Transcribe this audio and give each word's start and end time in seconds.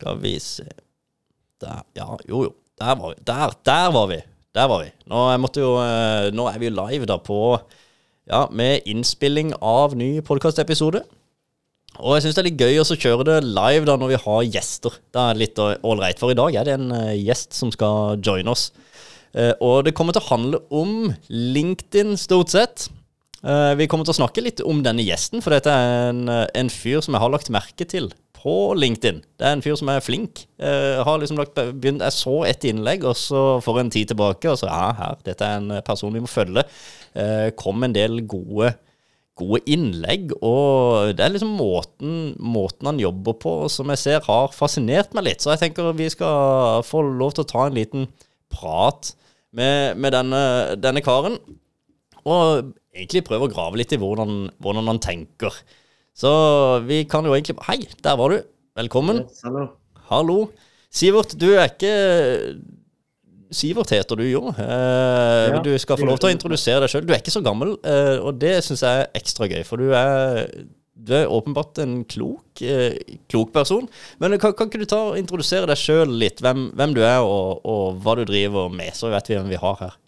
Skal 0.00 0.16
vi 0.22 0.38
se 0.40 0.64
Der, 1.60 1.84
ja, 1.92 2.08
jo, 2.24 2.44
jo. 2.46 2.52
Der 2.80 2.96
var 2.96 3.10
vi. 3.12 3.16
Der, 3.26 3.52
der 3.68 3.90
var 3.92 4.06
vi. 4.08 4.16
Der 4.54 4.66
var 4.70 4.80
vi. 4.80 4.88
Nå, 5.12 5.18
jo, 5.60 5.74
eh, 5.76 6.30
nå 6.32 6.46
er 6.48 6.56
vi 6.58 6.70
jo 6.70 6.76
live 6.78 7.08
da 7.08 7.18
på 7.20 7.60
Ja, 8.30 8.46
med 8.48 8.86
innspilling 8.88 9.52
av 9.60 9.92
ny 9.98 10.22
podkastepisode. 10.24 11.02
Og 11.98 12.14
jeg 12.14 12.24
syns 12.24 12.38
det 12.38 12.40
er 12.40 12.46
litt 12.48 12.62
gøy 12.62 12.80
å 12.80 12.96
kjøre 12.96 13.26
det 13.28 13.36
live 13.44 13.84
da 13.84 13.98
når 14.00 14.14
vi 14.14 14.20
har 14.22 14.46
gjester. 14.46 14.96
Det 15.12 15.20
er 15.20 15.40
litt 15.42 15.60
ålreit, 15.60 16.22
for 16.22 16.32
i 16.32 16.38
dag 16.38 16.56
er 16.56 16.70
det 16.70 16.78
en 16.78 16.94
eh, 16.96 17.18
gjest 17.20 17.58
som 17.58 17.74
skal 17.74 18.16
joine 18.24 18.54
oss. 18.54 18.70
Eh, 19.36 19.52
og 19.60 19.84
det 19.84 19.92
kommer 19.98 20.16
til 20.16 20.24
å 20.24 20.30
handle 20.30 20.62
om 20.72 21.10
LinkedIn, 21.28 22.16
stort 22.22 22.54
sett. 22.54 22.88
Eh, 23.44 23.74
vi 23.76 23.90
kommer 23.90 24.08
til 24.08 24.16
å 24.16 24.20
snakke 24.22 24.46
litt 24.46 24.64
om 24.64 24.80
denne 24.86 25.04
gjesten, 25.04 25.44
for 25.44 25.52
dette 25.52 25.76
er 25.76 26.08
en, 26.14 26.24
eh, 26.30 26.46
en 26.54 26.72
fyr 26.72 27.04
som 27.04 27.12
jeg 27.12 27.26
har 27.26 27.36
lagt 27.36 27.52
merke 27.52 27.84
til 27.84 28.08
på 28.40 28.54
LinkedIn. 28.78 29.20
Det 29.38 29.46
er 29.46 29.56
en 29.56 29.64
fyr 29.64 29.76
som 29.76 29.90
er 29.92 30.04
flink. 30.04 30.44
Jeg, 30.60 31.04
har 31.06 31.20
liksom 31.20 31.40
lagt, 31.40 31.58
begynt, 31.58 32.04
jeg 32.04 32.16
så 32.16 32.36
et 32.48 32.64
innlegg 32.68 33.04
og 33.08 33.18
så 33.20 33.42
for 33.64 33.80
en 33.80 33.92
tid 33.92 34.12
tilbake, 34.12 34.48
og 34.48 34.60
så 34.60 34.70
ja, 34.70 34.84
her, 34.96 35.18
dette 35.26 35.44
er 35.44 35.60
en 35.60 35.82
person 35.86 36.14
vi 36.14 36.22
må 36.24 36.30
følge. 36.30 36.64
Kom 37.60 37.84
en 37.84 37.96
del 37.96 38.22
gode 38.30 38.72
gode 39.40 39.62
innlegg, 39.70 40.34
og 40.44 41.14
det 41.16 41.24
er 41.24 41.34
liksom 41.34 41.54
måten, 41.58 42.34
måten, 42.36 42.90
han 42.90 43.00
jobber 43.00 43.36
på 43.40 43.54
som 43.72 43.90
jeg 43.92 44.02
ser 44.02 44.26
har 44.26 44.52
fascinert 44.54 45.14
meg 45.16 45.28
litt. 45.28 45.44
Så 45.44 45.54
jeg 45.54 45.64
tenker 45.64 45.96
vi 45.96 46.10
skal 46.12 46.84
få 46.86 47.02
lov 47.06 47.34
til 47.36 47.46
å 47.46 47.50
ta 47.50 47.66
en 47.68 47.78
liten 47.78 48.08
prat 48.52 49.12
med, 49.56 49.98
med 50.00 50.14
denne, 50.16 50.42
denne, 50.80 51.02
karen. 51.04 51.38
Og 52.20 52.74
egentlig 52.92 53.24
prøve 53.26 53.48
å 53.48 53.52
grave 53.52 53.80
litt 53.80 53.94
i 53.96 54.00
hvordan, 54.00 54.50
hvordan, 54.60 54.90
han 54.92 55.02
tenker. 55.02 55.54
Så 56.20 56.32
vi 56.84 57.04
kan 57.08 57.24
jo 57.24 57.32
egentlig 57.36 57.56
Hei, 57.68 57.78
der 58.04 58.18
var 58.20 58.34
du. 58.34 58.42
Velkommen. 58.76 59.22
Yes, 59.24 59.40
hallo. 59.46 59.64
Hallo. 60.10 60.38
Sivert, 60.92 61.32
du 61.38 61.48
er 61.54 61.70
ikke 61.70 61.94
Sivert 63.50 63.90
heter 63.94 64.18
du 64.18 64.26
jo. 64.28 64.42
Eh, 64.52 65.46
ja, 65.50 65.62
du 65.64 65.72
skal 65.80 65.98
få 65.98 66.06
lov 66.06 66.20
til 66.20 66.28
å 66.28 66.34
introdusere 66.34 66.84
deg 66.84 66.92
sjøl. 66.92 67.06
Du 67.08 67.14
er 67.14 67.22
ikke 67.22 67.34
så 67.34 67.42
gammel, 67.42 67.72
eh, 67.82 68.18
og 68.22 68.36
det 68.38 68.60
syns 68.62 68.84
jeg 68.86 69.00
er 69.00 69.16
ekstra 69.18 69.48
gøy. 69.50 69.64
For 69.66 69.80
du 69.80 69.90
er, 69.96 70.44
du 70.94 71.14
er 71.18 71.32
åpenbart 71.34 71.80
en 71.82 71.96
klok, 72.06 72.62
eh, 72.62 72.94
klok 73.32 73.50
person. 73.56 73.88
Men 74.22 74.36
kan, 74.38 74.54
kan, 74.54 74.70
ikke 74.70 74.84
du 74.84 74.86
ta 74.92 75.00
og 75.08 75.18
introdusere 75.18 75.66
deg 75.66 75.80
sjøl 75.80 76.14
litt? 76.20 76.44
Hvem, 76.44 76.68
hvem, 76.78 76.94
du 76.94 77.02
er, 77.02 77.24
og, 77.24 77.64
og, 77.66 77.98
hva 78.04 78.14
du 78.20 78.22
driver 78.28 78.70
med? 78.70 78.92
Så 78.94 79.10
vet 79.10 79.32
vi 79.32 79.40
hvem 79.40 79.50
vi 79.50 79.62
har 79.64 79.82
her. 79.82 79.98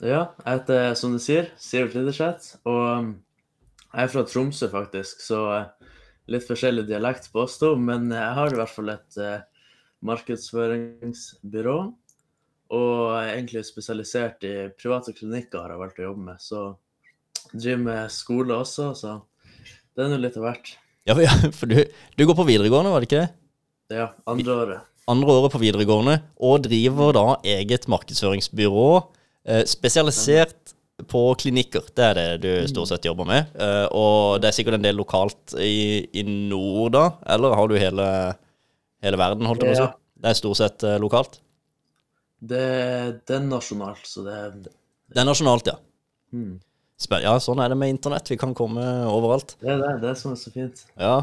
Ja, 0.00 0.22
jeg 0.46 0.62
heter, 0.62 0.94
som 0.96 1.12
du 1.12 1.20
sier, 1.20 1.50
Sivert 1.60 1.98
Liderseth. 1.98 2.54
Og 2.64 3.12
jeg 3.90 4.06
er 4.06 4.12
fra 4.12 4.26
Tromsø, 4.26 4.68
faktisk. 4.72 5.22
Så 5.24 5.40
uh, 5.50 5.94
litt 6.30 6.46
forskjellig 6.46 6.86
dialekt 6.88 7.30
på 7.32 7.44
oss 7.44 7.58
to. 7.60 7.74
Men 7.78 8.10
jeg 8.14 8.36
har 8.38 8.52
i 8.52 8.60
hvert 8.60 8.74
fall 8.74 8.92
et 8.94 9.20
uh, 9.20 9.40
markedsføringsbyrå 10.06 11.78
og 12.70 13.16
er 13.18 13.32
egentlig 13.34 13.64
spesialisert 13.66 14.44
i 14.46 14.54
private 14.78 15.14
klinikker, 15.16 15.58
har 15.58 15.74
jeg 15.74 15.80
valgt 15.80 15.98
å 15.98 16.06
jobbe 16.06 16.26
med. 16.28 16.42
Så 16.42 16.60
driver 17.50 17.82
med 17.82 18.14
skole 18.14 18.60
også, 18.62 18.92
så 18.94 19.16
det 19.96 20.04
er 20.04 20.12
nå 20.12 20.20
litt 20.22 20.38
av 20.38 20.46
hvert. 20.46 20.74
Ja, 21.08 21.16
for 21.58 21.70
du, 21.70 21.80
du, 22.14 22.24
går 22.28 22.36
på 22.38 22.46
videregående, 22.46 22.92
var 22.94 23.02
det 23.02 23.10
ikke 23.10 23.24
det? 23.24 23.32
Ja, 23.98 24.12
andre 24.30 24.54
året. 24.54 24.86
Andre 25.10 25.34
året 25.34 25.54
på 25.56 25.62
videregående, 25.62 26.20
og 26.38 26.62
driver 26.68 27.16
da 27.16 27.24
eget 27.56 27.88
markedsføringsbyrå 27.90 28.90
eh, 29.00 29.64
spesialisert 29.66 30.76
på 31.08 31.22
klinikker. 31.40 31.86
Det 31.96 32.06
er 32.06 32.18
det 32.18 32.26
du 32.42 32.50
stort 32.70 32.90
sett 32.90 33.06
jobber 33.08 33.28
med. 33.28 33.52
Eh, 33.54 33.86
og 33.96 34.40
det 34.42 34.50
er 34.50 34.56
sikkert 34.56 34.78
en 34.78 34.86
del 34.86 34.98
lokalt 35.00 35.54
i, 35.60 36.06
i 36.12 36.24
nord, 36.26 36.94
da? 36.96 37.04
Eller 37.34 37.56
har 37.58 37.70
du 37.70 37.76
hele, 37.80 38.08
hele 39.04 39.20
verden, 39.20 39.48
holdt 39.48 39.64
jeg 39.64 39.72
på 39.72 39.78
å 39.78 39.84
si? 39.84 39.92
Det 40.20 40.32
er 40.32 40.40
stort 40.40 40.60
sett 40.60 40.84
eh, 40.86 40.98
lokalt? 41.00 41.40
Det, 42.40 42.64
det, 43.28 43.36
er 43.36 43.44
nasjonalt, 43.44 44.06
så 44.08 44.24
det 44.24 44.36
er 44.36 44.52
Det 44.64 45.20
er 45.20 45.28
nasjonalt, 45.28 45.68
ja. 45.68 45.76
Mm. 46.32 46.58
Ja, 47.20 47.34
sånn 47.40 47.60
er 47.64 47.72
det 47.72 47.78
med 47.80 47.94
internett. 47.94 48.28
Vi 48.28 48.38
kan 48.40 48.52
komme 48.56 48.84
overalt. 49.08 49.56
Det 49.60 49.72
er 49.72 49.80
det, 49.80 49.92
det 50.02 50.16
som 50.20 50.34
er 50.34 50.40
så 50.40 50.52
fint. 50.52 50.84
Ja. 51.00 51.14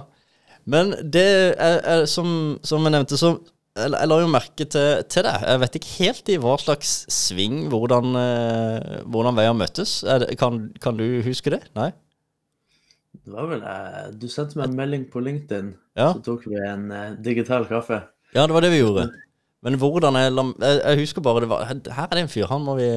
Men 0.68 0.92
det 1.00 1.28
er, 1.54 1.78
er 1.80 2.06
som, 2.10 2.58
som, 2.66 2.84
jeg 2.84 2.96
nevnte, 2.96 3.20
så 3.20 3.36
jeg, 3.78 4.10
la 4.10 4.18
jo 4.22 4.32
merke 4.32 4.66
til, 4.66 5.04
til, 5.12 5.28
det. 5.28 5.36
Jeg 5.44 5.62
vet 5.64 5.78
ikke 5.80 5.94
helt 6.00 6.32
i 6.34 6.40
hva 6.42 6.56
slags 6.62 6.96
sving 7.14 7.68
hvordan, 7.72 8.18
eh, 8.20 8.98
hvordan 9.06 9.38
veier 9.38 9.56
møttes. 9.58 10.00
Det, 10.24 10.34
kan, 10.42 10.68
kan, 10.84 11.00
du 11.00 11.22
huske 11.26 11.54
det? 11.54 11.62
Nei? 11.78 11.92
Det 13.18 13.34
var 13.34 13.50
vel 13.52 13.64
eh, 13.68 14.04
Du 14.18 14.28
sendte 14.32 14.60
meg 14.60 14.70
en 14.70 14.78
melding 14.80 15.08
på 15.12 15.22
LinkedIn, 15.24 15.72
ja. 16.00 16.12
så 16.12 16.24
tok 16.26 16.48
vi 16.50 16.60
en 16.64 16.90
eh, 16.94 17.16
digital 17.24 17.68
kaffe. 17.70 18.02
Ja, 18.36 18.44
det 18.44 18.56
var 18.56 18.66
det 18.66 18.74
vi 18.74 18.82
gjorde. 18.82 19.08
Men 19.66 19.80
hvordan 19.82 20.16
jeg, 20.20 20.34
jeg 20.62 21.00
husker 21.02 21.24
bare 21.26 21.42
det 21.44 21.50
var, 21.50 21.66
Her 21.66 22.06
er 22.06 22.14
det 22.14 22.28
en 22.28 22.32
fyr, 22.32 22.46
han 22.50 22.64
må 22.64 22.78
vi 22.78 22.88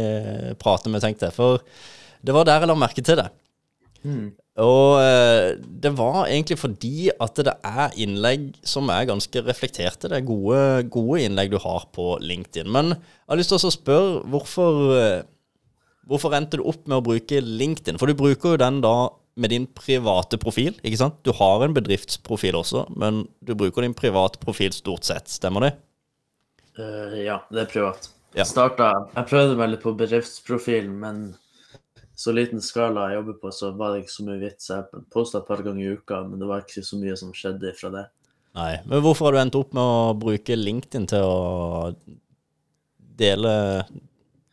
prate 0.60 0.92
med, 0.92 1.02
tenkte 1.02 1.30
jeg. 1.30 1.36
For 1.36 1.64
det 2.20 2.36
var 2.36 2.46
der 2.46 2.60
jeg 2.60 2.70
la 2.70 2.76
merke 2.78 3.04
til 3.04 3.20
det. 3.20 3.30
Mm. 4.04 4.30
Og 4.60 5.00
eh, 5.00 5.56
det 5.82 5.92
var 5.96 6.26
egentlig 6.26 6.58
fordi 6.60 7.08
at 7.12 7.38
det 7.46 7.54
er 7.64 7.94
innlegg 8.02 8.50
som 8.66 8.90
er 8.92 9.08
ganske 9.08 9.42
reflekterte. 9.46 10.10
Det 10.10 10.18
er 10.18 10.26
gode, 10.28 10.60
gode 10.92 11.22
innlegg 11.24 11.52
du 11.54 11.58
har 11.62 11.86
på 11.94 12.12
LinkedIn. 12.20 12.68
Men 12.68 12.94
jeg 12.94 13.30
har 13.32 13.40
lyst 13.40 13.54
til 13.54 13.70
å 13.70 13.72
spørre 13.72 14.20
hvorfor, 14.32 14.80
eh, 14.98 15.22
hvorfor 16.10 16.36
endte 16.36 16.60
du 16.60 16.66
opp 16.68 16.84
med 16.84 16.98
å 16.98 17.06
bruke 17.06 17.40
LinkedIn? 17.40 18.00
For 18.00 18.10
du 18.10 18.18
bruker 18.18 18.54
jo 18.54 18.60
den 18.60 18.82
da 18.84 18.96
med 19.40 19.54
din 19.54 19.66
private 19.72 20.36
profil, 20.42 20.74
ikke 20.84 21.00
sant? 21.00 21.20
Du 21.24 21.32
har 21.38 21.62
en 21.64 21.74
bedriftsprofil 21.76 22.58
også, 22.58 22.84
men 23.00 23.24
du 23.46 23.54
bruker 23.56 23.86
din 23.86 23.96
private 23.96 24.40
profil 24.42 24.74
stort 24.76 25.06
sett, 25.08 25.30
stemmer 25.32 25.64
det? 25.64 25.70
Uh, 26.76 27.14
ja, 27.22 27.38
det 27.48 27.64
er 27.64 27.70
privat. 27.70 28.10
Ja. 28.36 28.44
Starta, 28.46 28.90
jeg 29.14 29.30
prøvde 29.30 29.56
meg 29.58 29.72
litt 29.72 29.84
på 29.84 29.94
bedriftsprofilen, 29.98 30.92
men 31.00 31.22
så 32.20 32.34
liten 32.36 32.60
skala 32.60 33.06
jeg 33.08 33.20
jobber 33.20 33.36
på, 33.40 33.50
så 33.54 33.70
var 33.78 33.94
det 33.94 34.02
ikke 34.02 34.12
så 34.12 34.24
mye 34.26 34.40
vits. 34.42 34.68
Jeg 34.68 35.04
posta 35.12 35.40
et 35.40 35.48
par 35.48 35.62
ganger 35.64 35.86
i 35.86 35.92
uka, 35.96 36.18
men 36.28 36.42
det 36.42 36.48
var 36.50 36.64
ikke 36.66 36.84
så 36.84 36.98
mye 37.00 37.16
som 37.16 37.30
skjedde 37.36 37.72
fra 37.78 37.92
det. 37.94 38.06
Nei, 38.58 38.72
Men 38.84 39.04
hvorfor 39.04 39.28
har 39.28 39.36
du 39.36 39.40
endt 39.44 39.56
opp 39.56 39.72
med 39.76 39.80
å 39.80 40.14
bruke 40.18 40.58
LinkedIn 40.58 41.06
til 41.08 41.24
å 41.24 41.94
dele, 43.20 43.54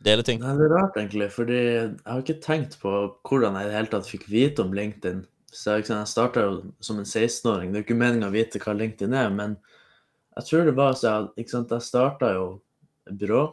dele 0.06 0.24
ting? 0.24 0.40
Nei, 0.40 0.54
det 0.56 0.68
er 0.68 0.74
rart, 0.76 0.96
egentlig. 0.96 1.28
fordi 1.34 1.58
jeg 1.58 1.90
har 2.06 2.22
ikke 2.22 2.38
tenkt 2.44 2.78
på 2.80 2.94
hvordan 3.28 3.58
jeg 3.58 3.66
i 3.66 3.72
det 3.72 3.76
hele 3.76 3.92
tatt 3.92 4.12
fikk 4.12 4.28
vite 4.32 4.64
om 4.64 4.72
LinkedIn. 4.78 5.24
Så 5.52 5.76
jeg, 5.76 5.88
jeg 5.90 6.08
starta 6.08 6.46
jo 6.46 6.56
som 6.84 7.02
en 7.02 7.08
16-åring. 7.08 7.72
Det 7.72 7.80
er 7.80 7.84
jo 7.84 7.88
ikke 7.88 8.00
meninga 8.00 8.30
å 8.30 8.36
vite 8.36 8.62
hva 8.62 8.76
LinkedIn 8.78 9.16
er, 9.16 9.28
men 9.34 9.58
jeg 10.38 10.48
tror 10.48 10.68
det 10.68 10.76
var 10.78 10.96
så 10.96 11.14
ikke 11.34 11.56
sant, 11.56 11.74
Jeg 11.74 11.84
starta 11.84 12.32
jo 12.36 12.48
byrå, 13.10 13.44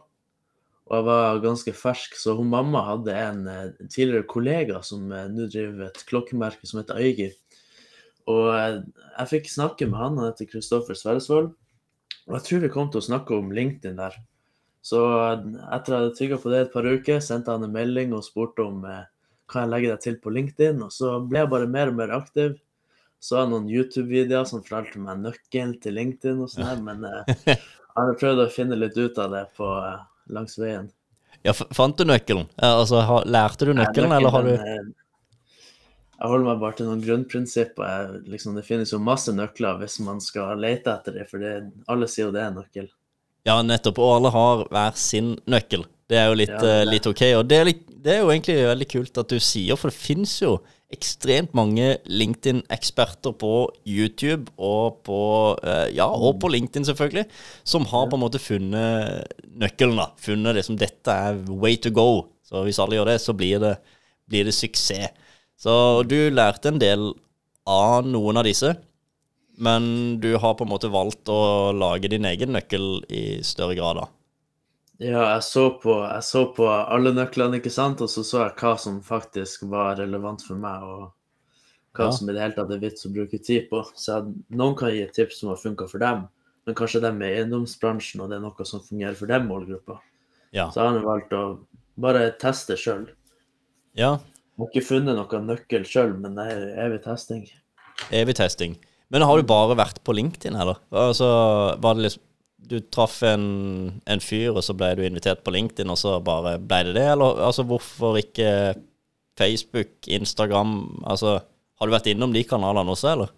og 0.86 0.94
jeg 0.94 1.06
var 1.08 1.40
ganske 1.42 1.72
fersk, 1.74 2.14
så 2.14 2.36
hun 2.38 2.52
mamma 2.52 2.84
hadde 2.92 3.14
en, 3.18 3.40
eh, 3.50 3.86
tidligere 3.90 4.26
kollega 4.30 4.82
som 4.86 5.10
eh, 5.10 5.26
nå 5.32 5.48
driver 5.50 5.88
et 5.88 6.04
klokkemerke 6.06 6.68
som 6.68 6.78
heter 6.78 7.00
Aiger. 7.02 7.32
Og 8.30 8.52
jeg, 8.54 8.84
eh, 9.18 9.26
fikk 9.32 9.50
snakke 9.50 9.88
med 9.90 9.98
han, 9.98 10.20
han 10.20 10.30
heter 10.30 10.50
Kristoffer 10.52 10.94
Sverresvold. 10.94 11.50
Og 12.28 12.38
jeg 12.38 12.46
tror 12.46 12.62
vi 12.62 12.72
kom 12.76 12.90
til 12.90 13.02
å 13.02 13.08
snakke 13.08 13.34
om 13.34 13.50
LinkedIn 13.50 13.98
der. 13.98 14.14
Så 14.86 15.02
etter 15.02 15.90
jeg 15.90 15.98
hadde 15.98 16.14
trygga 16.14 16.38
på 16.38 16.54
det 16.54 16.60
et 16.62 16.72
par 16.72 16.86
uker, 16.86 17.18
sendte 17.18 17.50
han 17.50 17.66
en 17.66 17.74
melding 17.74 18.14
og 18.14 18.22
spurte 18.22 18.62
om 18.62 18.84
hva 18.86 19.08
kan 19.50 19.66
jeg 19.66 19.72
legge 19.72 19.90
deg 19.90 20.02
til 20.04 20.16
på 20.22 20.30
LinkedIn. 20.30 20.82
Og 20.86 20.94
så 20.94 21.16
ble 21.18 21.42
jeg 21.42 21.50
bare 21.50 21.70
mer 21.70 21.90
og 21.90 21.98
mer 21.98 22.14
aktiv 22.14 22.54
så 23.18 23.40
jeg 23.40 23.50
noen 23.50 23.70
YouTube-videoer 23.72 24.44
som 24.46 24.62
fortalte 24.62 25.00
meg 25.02 25.22
nøkkelen 25.24 25.72
til 25.82 25.96
LinkedIn 25.96 26.42
og 26.44 26.50
sånn, 26.52 26.84
men 26.86 27.02
jeg 27.48 27.56
har 27.96 28.18
prøvd 28.20 28.42
å 28.44 28.52
finne 28.52 28.78
litt 28.78 28.98
ut 29.00 29.18
av 29.18 29.32
det 29.32 29.46
på, 29.56 29.70
langs 30.32 30.58
veien. 30.58 30.90
Ja, 31.46 31.54
Fant 31.54 31.98
du 31.98 32.06
nøkkelen? 32.06 32.48
Altså, 32.56 33.00
har, 33.06 33.26
Lærte 33.28 33.68
du 33.68 33.74
nøkkelen, 33.74 34.10
Nei, 34.10 34.18
nøkkelen, 34.18 34.18
eller 34.18 34.34
har 34.34 34.46
du 34.46 34.52
eh, 34.54 34.86
Jeg 36.16 36.30
holder 36.32 36.46
meg 36.48 36.62
bare 36.62 36.78
til 36.78 36.88
noen 36.88 37.02
grunnprinsipper. 37.04 38.14
Liksom, 38.26 38.56
det 38.58 38.64
finnes 38.66 38.92
jo 38.94 39.02
masse 39.02 39.34
nøkler 39.36 39.82
hvis 39.82 39.98
man 40.04 40.22
skal 40.24 40.58
lete 40.62 40.94
etter 40.94 41.18
dem, 41.18 41.28
for 41.30 41.42
det, 41.42 41.56
alle 41.92 42.08
sier 42.10 42.28
jo 42.28 42.34
det 42.34 42.42
er 42.42 42.52
en 42.52 42.62
nøkkel. 42.62 42.88
Ja, 43.46 43.60
nettopp. 43.62 44.00
Og 44.02 44.16
alle 44.16 44.32
har 44.34 44.64
hver 44.72 44.96
sin 44.98 45.36
nøkkel. 45.46 45.86
Det 46.10 46.18
er 46.18 46.30
jo 46.30 46.38
litt, 46.38 46.54
ja, 46.54 46.62
det. 46.62 46.88
litt 46.90 47.06
ok. 47.10 47.22
Og 47.40 47.44
det 47.50 47.60
er, 47.60 47.70
det 48.06 48.14
er, 48.14 48.24
jo 48.24 48.32
egentlig 48.32 48.56
veldig 48.68 48.88
kult 48.90 49.22
at 49.22 49.30
du 49.30 49.38
sier, 49.42 49.78
for 49.78 49.90
det 49.90 49.98
fins 49.98 50.36
jo 50.42 50.56
ekstremt 50.94 51.54
mange 51.56 51.96
LinkedIn-eksperter 52.06 53.34
på 53.40 53.52
YouTube 53.88 54.52
og 54.54 55.00
på, 55.06 55.20
uh, 55.58 55.86
ja, 55.94 56.06
og 56.06 56.38
på 56.42 56.50
LinkedIn, 56.52 56.86
selvfølgelig, 56.86 57.26
som 57.66 57.88
har 57.90 58.06
på 58.06 58.18
en 58.18 58.22
måte 58.22 58.42
funnet 58.42 59.36
nøkkelen. 59.58 59.98
da, 59.98 60.10
Funnet 60.22 60.58
det 60.58 60.66
som 60.68 60.78
dette 60.78 61.12
er 61.12 61.40
way 61.50 61.76
to 61.76 61.90
go. 61.90 62.26
Så 62.46 62.62
hvis 62.62 62.78
alle 62.82 63.00
gjør 63.00 63.10
det, 63.10 63.20
så 63.24 63.34
blir 63.34 63.62
det, 63.62 63.76
blir 64.30 64.46
det 64.46 64.54
suksess. 64.54 65.14
Så 65.56 66.04
du 66.06 66.18
lærte 66.30 66.68
en 66.70 66.80
del 66.80 67.10
av 67.66 68.06
noen 68.06 68.38
av 68.38 68.46
disse. 68.46 68.74
Men 69.56 70.20
du 70.20 70.34
har 70.36 70.54
på 70.54 70.66
en 70.66 70.70
måte 70.70 70.92
valgt 70.92 71.30
å 71.32 71.72
lage 71.72 72.10
din 72.12 72.28
egen 72.28 72.52
nøkkel 72.52 73.00
i 73.08 73.24
større 73.46 73.76
grad, 73.78 74.02
da? 74.02 74.10
Ja, 75.02 75.22
jeg 75.34 75.42
så, 75.44 75.66
på, 75.82 75.98
jeg 76.06 76.24
så 76.24 76.46
på 76.56 76.66
alle 76.72 77.12
nøklene, 77.12 77.58
ikke 77.60 77.72
sant, 77.72 78.00
og 78.00 78.08
så 78.08 78.22
så 78.24 78.46
jeg 78.46 78.54
hva 78.62 78.72
som 78.80 79.02
faktisk 79.04 79.66
var 79.68 79.98
relevant 80.00 80.44
for 80.46 80.56
meg, 80.60 80.86
og 80.86 81.96
hva 81.96 82.08
ja. 82.08 82.14
som 82.16 82.30
i 82.30 82.36
det 82.36 82.40
hele 82.40 82.56
tatt 82.56 82.72
er 82.72 82.80
vits 82.80 83.04
å 83.04 83.12
bruke 83.12 83.40
tid 83.44 83.68
på. 83.68 83.82
Så 83.92 84.14
jeg, 84.14 84.32
noen 84.56 84.76
kan 84.78 84.94
gi 84.94 85.04
tips 85.18 85.42
som 85.42 85.52
har 85.52 85.60
funka 85.60 85.88
for 85.90 86.00
dem, 86.00 86.24
men 86.66 86.78
kanskje 86.78 87.02
dem 87.04 87.20
i 87.20 87.28
eiendomsbransjen, 87.34 88.24
og 88.24 88.32
det 88.32 88.38
er 88.38 88.46
noe 88.46 88.68
som 88.68 88.84
fungerer 88.84 89.18
for 89.18 89.30
den 89.30 89.44
målgruppa. 89.50 89.98
Ja. 90.56 90.70
Så 90.72 90.80
har 90.80 90.96
valgt 91.04 91.36
å 91.36 91.44
bare 92.00 92.30
teste 92.40 92.78
sjøl. 92.80 93.10
ja. 93.98 94.16
Har 94.56 94.70
ikke 94.70 94.86
funnet 94.86 95.18
noen 95.18 95.50
nøkkel 95.50 95.82
sjøl, 95.84 96.14
men 96.16 96.38
det 96.38 96.46
er 96.48 96.62
evig 96.86 97.02
testing. 97.04 97.42
Evig 98.08 98.38
testing. 98.38 98.78
Men 99.12 99.26
har 99.28 99.36
du 99.36 99.44
bare 99.44 99.76
vært 99.76 100.00
på 100.00 100.14
LinkedIn, 100.16 100.56
eller? 100.56 100.80
Altså, 100.96 101.26
var 101.84 101.98
det 101.98 102.06
liksom 102.06 102.22
Du 102.56 102.78
traff 102.80 103.20
en, 103.26 104.00
en 104.08 104.22
fyr, 104.22 104.54
og 104.56 104.62
så 104.64 104.74
ble 104.74 104.94
du 104.98 105.04
invitert 105.06 105.44
på 105.44 105.52
LinkedIn, 105.54 105.90
og 105.92 105.98
så 106.00 106.16
bare 106.24 106.56
ble 106.58 106.82
det 106.88 106.96
det, 106.96 107.08
eller? 107.14 107.42
Altså, 107.46 107.66
hvorfor 107.68 108.16
ikke 108.18 108.74
Facebook, 109.38 110.08
Instagram? 110.08 111.02
Altså, 111.06 111.38
har 111.76 111.86
du 111.86 111.94
vært 111.94 112.08
innom 112.10 112.32
de 112.34 112.42
kanalene 112.48 112.94
også, 112.94 113.12
eller? 113.12 113.34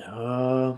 Ja, 0.00 0.74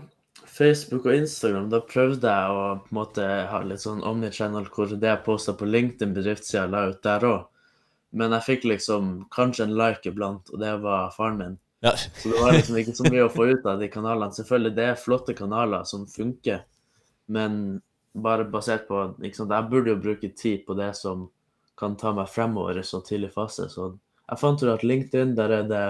Facebook 0.55 1.07
og 1.09 1.17
Instagram, 1.17 1.67
da 1.73 1.81
prøvde 1.83 2.31
jeg 2.31 2.53
å 2.53 2.63
på 2.83 2.93
en 2.93 2.99
måte 2.99 3.25
ha 3.49 3.59
litt 3.65 3.83
sånn 3.83 4.05
omni-channel 4.07 4.69
hvor 4.71 4.93
det 4.93 5.09
jeg 5.09 5.23
posta 5.25 5.55
på 5.57 5.67
LinkedIn 5.67 6.13
bedriftssida, 6.15 6.69
la 6.71 6.85
ut 6.91 7.01
der 7.03 7.25
òg. 7.27 7.49
Men 8.15 8.31
jeg 8.37 8.45
fikk 8.45 8.69
liksom 8.69 9.15
kanskje 9.35 9.65
en 9.65 9.75
like 9.75 10.07
iblant, 10.07 10.53
og 10.53 10.61
det 10.61 10.71
var 10.85 11.11
faren 11.17 11.41
min. 11.41 11.57
Ja. 11.83 11.91
Så 11.97 12.31
det 12.31 12.39
var 12.39 12.55
liksom 12.55 12.77
ikke 12.79 12.95
så 12.95 13.09
mye 13.09 13.25
å 13.25 13.33
få 13.33 13.49
ut 13.51 13.67
av 13.67 13.81
de 13.81 13.89
kanalene. 13.91 14.31
Selvfølgelig, 14.37 14.75
det 14.77 14.85
er 14.87 15.01
flotte 15.01 15.35
kanaler 15.35 15.83
som 15.89 16.05
funker, 16.07 16.63
men 17.27 17.81
bare 18.15 18.45
basert 18.47 18.87
på 18.87 19.01
sant, 19.33 19.51
Jeg 19.51 19.69
burde 19.69 19.91
jo 19.91 20.01
bruke 20.01 20.29
tid 20.35 20.65
på 20.65 20.75
det 20.77 20.95
som 20.95 21.29
kan 21.77 21.97
ta 21.99 22.13
meg 22.15 22.29
fremover 22.31 22.79
i 22.79 22.83
så 22.83 23.01
tidlig 23.03 23.33
fase. 23.33 23.67
Så 23.69 23.97
jeg 24.29 24.39
fant 24.39 24.63
ut 24.63 24.71
at 24.71 24.83
LinkedIn, 24.83 25.35
der 25.35 25.51
er 25.51 25.65
det 25.67 25.85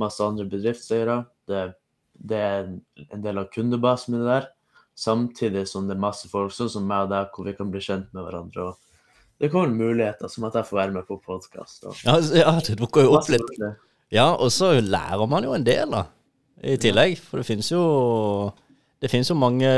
masse 0.00 0.24
andre 0.24 0.44
bedriftseiere. 0.50 1.22
Det, 1.46 1.74
det 2.14 2.40
er 2.40 2.72
en 3.08 3.22
del 3.22 3.38
av 3.38 3.50
kundebasen 3.54 4.16
min 4.16 4.26
der. 4.26 4.50
Samtidig 4.98 5.64
som 5.70 5.86
det 5.88 5.96
er 5.96 6.02
masse 6.02 6.28
folk 6.28 6.52
sånn 6.52 6.70
som 6.72 6.88
meg 6.88 7.06
og 7.06 7.14
deg, 7.14 7.30
hvor 7.32 7.48
vi 7.48 7.54
kan 7.56 7.70
bli 7.72 7.80
kjent 7.84 8.10
med 8.12 8.26
hverandre. 8.26 8.72
og 8.72 9.38
Det 9.40 9.52
kommer 9.52 9.70
muligheter, 9.72 10.28
som 10.28 10.48
at 10.50 10.58
jeg 10.58 10.68
får 10.68 10.80
være 10.82 10.96
med 10.98 11.06
på 11.08 11.20
podkast. 11.22 11.86
Ja, 12.04 12.18
ja, 12.18 12.58
det 12.66 12.76
dukker 12.80 13.06
jo 13.06 13.16
opp 13.16 13.30
litt. 13.32 13.62
Ja, 14.12 14.32
og 14.34 14.50
så 14.52 14.74
lærer 14.82 15.24
man 15.30 15.46
jo 15.46 15.54
en 15.56 15.64
del, 15.64 15.94
da, 15.94 16.04
i 16.60 16.76
tillegg. 16.82 17.16
For 17.22 17.40
det 17.40 17.48
finnes 17.48 17.70
jo 17.72 17.84
Det 19.02 19.10
finnes 19.10 19.26
jo 19.26 19.34
mange 19.34 19.70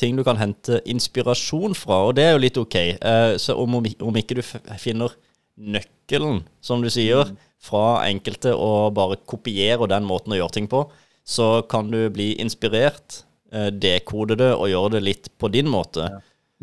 ting 0.00 0.16
du 0.18 0.24
kan 0.26 0.40
hente 0.40 0.80
inspirasjon 0.88 1.76
fra, 1.78 2.02
og 2.08 2.16
det 2.18 2.26
er 2.26 2.34
jo 2.34 2.44
litt 2.44 2.58
ok. 2.60 2.76
Eh, 2.96 3.34
så 3.40 3.56
om, 3.60 3.78
om 3.80 4.18
ikke 4.20 4.40
du 4.40 4.42
finner 4.80 5.14
nøkkelen, 5.60 6.42
som 6.64 6.82
du 6.82 6.88
sier, 6.92 7.34
fra 7.60 8.00
enkelte 8.08 8.54
og 8.56 8.94
bare 8.96 9.18
kopierer 9.28 9.90
den 9.90 10.06
måten 10.08 10.32
å 10.32 10.38
gjøre 10.38 10.56
ting 10.56 10.68
på, 10.70 10.86
så 11.26 11.60
kan 11.68 11.90
du 11.92 12.00
bli 12.12 12.32
inspirert, 12.40 13.22
eh, 13.52 13.68
dekode 13.68 14.38
det 14.40 14.52
og 14.54 14.70
gjøre 14.72 14.96
det 14.96 15.04
litt 15.04 15.30
på 15.38 15.50
din 15.52 15.68
måte. 15.70 16.08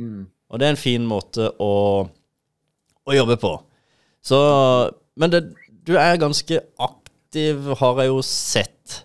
Mm. 0.01 0.25
Og 0.50 0.60
det 0.60 0.68
er 0.68 0.75
en 0.75 0.81
fin 0.81 1.06
måte 1.07 1.51
å, 1.62 1.74
å 3.06 3.16
jobbe 3.16 3.38
på. 3.42 3.54
Så 4.25 4.38
Men 5.18 5.31
det, 5.33 5.40
du 5.88 5.95
er 5.98 6.19
ganske 6.22 6.60
aktiv, 6.78 7.72
har 7.80 8.01
jeg 8.01 8.12
jo 8.12 8.19
sett. 8.22 9.00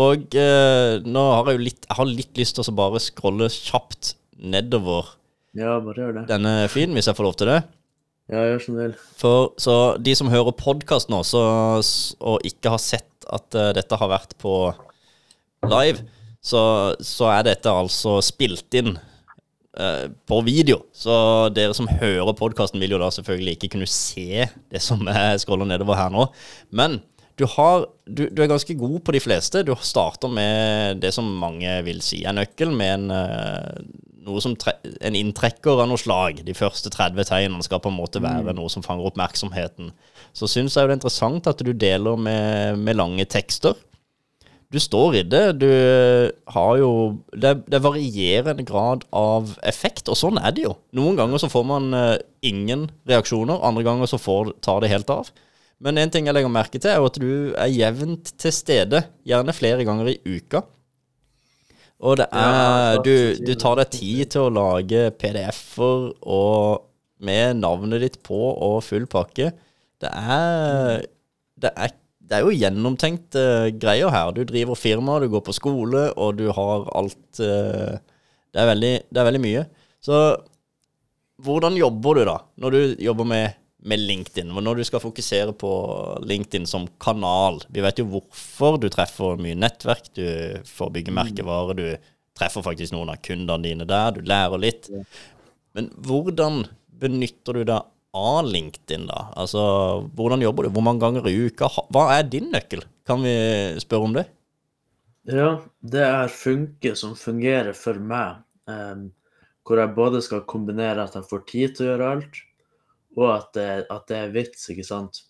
Og 0.00 0.34
eh, 0.40 1.02
nå 1.04 1.22
har 1.34 1.50
jeg 1.50 1.58
jo 1.58 1.64
litt 1.66 1.84
Jeg 1.88 1.96
har 1.98 2.08
litt 2.08 2.38
lyst 2.40 2.56
til 2.56 2.64
å 2.64 2.74
bare 2.78 3.00
scrolle 3.02 3.48
kjapt 3.52 4.14
nedover 4.40 5.10
Ja, 5.58 5.74
bare 5.84 6.00
gjør 6.06 6.14
det. 6.16 6.22
denne 6.30 6.54
feeden, 6.72 6.94
hvis 6.96 7.10
jeg 7.10 7.18
får 7.18 7.26
lov 7.28 7.34
til 7.36 7.50
det. 7.52 7.58
Ja, 8.32 8.40
gjør 8.48 8.62
som 8.64 8.76
du 8.78 8.80
vil. 8.80 8.94
For 9.20 9.50
så 9.60 9.74
de 10.00 10.14
som 10.16 10.30
hører 10.32 10.54
podkast 10.56 11.10
nå, 11.12 11.18
så, 11.28 11.42
s- 11.84 12.14
og 12.24 12.40
ikke 12.48 12.72
har 12.72 12.80
sett 12.80 13.26
at 13.28 13.54
eh, 13.58 13.72
dette 13.76 13.98
har 14.00 14.08
vært 14.14 14.32
på 14.40 14.54
live, 15.68 16.06
så, 16.42 16.62
så 17.04 17.28
er 17.36 17.44
dette 17.50 17.70
altså 17.70 18.16
spilt 18.24 18.72
inn 18.80 18.94
eh, 18.96 20.08
på 20.26 20.40
video. 20.48 20.80
Så 20.96 21.12
dere 21.54 21.76
som 21.76 21.90
hører 22.00 22.32
podkasten, 22.38 22.80
vil 22.82 22.96
jo 22.96 23.02
da 23.02 23.12
selvfølgelig 23.14 23.58
ikke 23.58 23.74
kunne 23.76 23.90
se 23.92 24.48
det 24.72 24.80
som 24.82 25.04
jeg 25.06 25.44
scroller 25.44 25.68
nedover 25.68 26.00
her 26.00 26.10
nå. 26.14 26.30
Men 26.72 27.02
du, 27.36 27.46
har, 27.48 27.86
du, 28.06 28.26
du 28.28 28.42
er 28.42 28.50
ganske 28.50 28.74
god 28.78 29.00
på 29.06 29.14
de 29.16 29.20
fleste. 29.22 29.64
Du 29.66 29.74
starter 29.80 30.32
med 30.32 31.02
det 31.02 31.12
som 31.16 31.28
mange 31.40 31.78
vil 31.86 32.02
si 32.04 32.22
er 32.26 32.36
nøkkel, 32.36 32.72
med 32.76 32.94
en, 32.96 33.06
eh, 33.16 33.84
noe 34.26 34.42
som 34.44 34.56
tre, 34.58 34.74
en 35.00 35.16
inntrekker 35.18 35.82
av 35.82 35.88
noe 35.90 36.00
slag. 36.00 36.42
De 36.46 36.56
første 36.56 36.92
30 36.92 37.28
tegnene 37.30 37.64
skal 37.66 37.82
på 37.82 37.92
en 37.92 37.98
måte 37.98 38.22
være 38.22 38.54
noe 38.56 38.72
som 38.72 38.84
fanger 38.84 39.08
oppmerksomheten. 39.10 39.92
Så 40.36 40.50
syns 40.50 40.76
jeg 40.76 40.88
det 40.88 40.96
er 40.96 41.00
interessant 41.00 41.48
at 41.50 41.64
du 41.64 41.72
deler 41.72 42.20
med, 42.20 42.78
med 42.82 43.00
lange 43.00 43.26
tekster. 43.28 43.78
Du 44.72 44.78
står 44.80 45.18
i 45.18 45.22
det. 45.28 45.44
Du 45.60 45.68
har 46.54 46.76
jo 46.80 46.92
det, 47.32 47.58
det 47.68 47.76
er 47.76 47.84
varierende 47.84 48.64
grad 48.64 49.04
av 49.12 49.52
effekt, 49.68 50.08
og 50.08 50.16
sånn 50.16 50.40
er 50.40 50.54
det 50.56 50.64
jo. 50.64 50.76
Noen 50.96 51.18
ganger 51.18 51.42
så 51.42 51.50
får 51.52 51.66
man 51.68 51.92
eh, 51.96 52.18
ingen 52.48 52.86
reaksjoner, 53.08 53.60
andre 53.60 53.84
ganger 53.84 54.08
så 54.08 54.20
får, 54.20 54.54
tar 54.64 54.80
det 54.80 54.92
helt 54.94 55.12
av. 55.12 55.28
Men 55.82 55.98
en 55.98 56.12
ting 56.14 56.28
jeg 56.28 56.36
legger 56.36 56.52
merke 56.52 56.78
til, 56.78 56.92
er 56.92 57.02
at 57.02 57.18
du 57.18 57.52
er 57.58 57.72
jevnt 57.72 58.32
til 58.38 58.54
stede, 58.54 59.02
gjerne 59.26 59.54
flere 59.56 59.86
ganger 59.86 60.12
i 60.12 60.20
uka. 60.22 60.62
Og 62.02 62.18
det 62.18 62.26
er 62.34 62.98
du, 63.06 63.14
du 63.38 63.52
tar 63.58 63.78
deg 63.78 63.92
tid 63.94 64.32
til 64.34 64.48
å 64.48 64.54
lage 64.54 65.10
PDF-er 65.18 66.08
og 66.22 66.88
med 67.22 67.60
navnet 67.62 68.02
ditt 68.02 68.18
på 68.26 68.38
og 68.52 68.80
full 68.82 69.06
pakke. 69.10 69.52
Det 70.02 70.10
er 70.10 71.04
Det 71.62 71.70
er, 71.78 71.92
det 72.18 72.38
er 72.38 72.46
jo 72.46 72.56
gjennomtenkte 72.56 73.42
greier 73.78 74.10
her. 74.10 74.32
Du 74.34 74.42
driver 74.42 74.74
firma, 74.74 75.20
du 75.22 75.28
går 75.30 75.44
på 75.46 75.54
skole, 75.54 76.08
og 76.16 76.38
du 76.40 76.48
har 76.50 76.88
alt 76.98 77.38
uh, 77.38 77.98
det, 78.50 78.58
er 78.58 78.66
veldig, 78.72 78.94
det 79.06 79.20
er 79.20 79.28
veldig 79.28 79.42
mye. 79.44 79.62
Så 80.02 80.18
hvordan 81.42 81.76
jobber 81.78 82.18
du 82.18 82.24
da, 82.26 82.38
når 82.58 82.74
du 82.74 82.80
jobber 83.04 83.28
med, 83.28 83.58
med 83.88 84.02
LinkedIn? 84.02 84.52
Når 84.52 84.80
du 84.80 84.84
skal 84.86 85.02
fokusere 85.02 85.54
på 85.58 85.70
LinkedIn 86.26 86.66
som 86.70 86.86
kanal? 87.02 87.60
Vi 87.72 87.82
vet 87.84 88.02
jo 88.02 88.08
hvorfor 88.12 88.78
du 88.82 88.88
treffer 88.92 89.40
mye 89.42 89.58
nettverk, 89.58 90.12
du 90.16 90.26
får 90.68 90.92
bygge 90.96 91.14
merkevarer, 91.16 91.78
du 91.78 92.12
treffer 92.38 92.64
faktisk 92.64 92.94
noen 92.94 93.12
av 93.12 93.22
kundene 93.24 93.66
dine 93.66 93.88
der, 93.88 94.14
du 94.14 94.22
lærer 94.26 94.62
litt. 94.62 94.90
Men 95.76 95.90
hvordan 96.06 96.62
benytter 97.02 97.58
du 97.58 97.64
deg 97.72 97.88
av 98.12 98.44
LinkedIn, 98.44 99.08
da? 99.08 99.30
Altså, 99.40 99.62
hvordan 100.16 100.44
jobber 100.44 100.66
du? 100.66 100.74
Hvor 100.76 100.84
mange 100.84 101.02
ganger 101.02 101.28
i 101.30 101.34
uka? 101.48 101.70
Hva 101.92 102.10
er 102.18 102.28
din 102.28 102.50
nøkkel? 102.52 102.84
Kan 103.08 103.24
vi 103.24 103.34
spørre 103.82 104.08
om 104.08 104.16
det? 104.16 104.26
Ja, 105.30 105.54
det 105.80 106.02
er 106.04 106.34
funke 106.34 106.94
som 106.98 107.14
fungerer 107.18 107.74
for 107.78 107.98
meg. 107.98 108.42
Um, 108.68 109.10
hvor 109.66 109.78
jeg 109.78 109.94
både 109.94 110.22
skal 110.22 110.46
kombinere 110.50 111.04
at 111.04 111.14
jeg 111.16 111.28
får 111.30 111.44
tid 111.48 111.76
til 111.76 111.86
å 111.86 111.90
gjøre 111.92 112.10
alt, 112.16 112.40
og 113.16 113.28
at 113.34 113.52
det, 113.56 113.68
at 113.92 114.06
det 114.08 114.16
er 114.16 114.32
vits, 114.34 114.68
ikke 114.72 114.86
sant. 114.86 115.22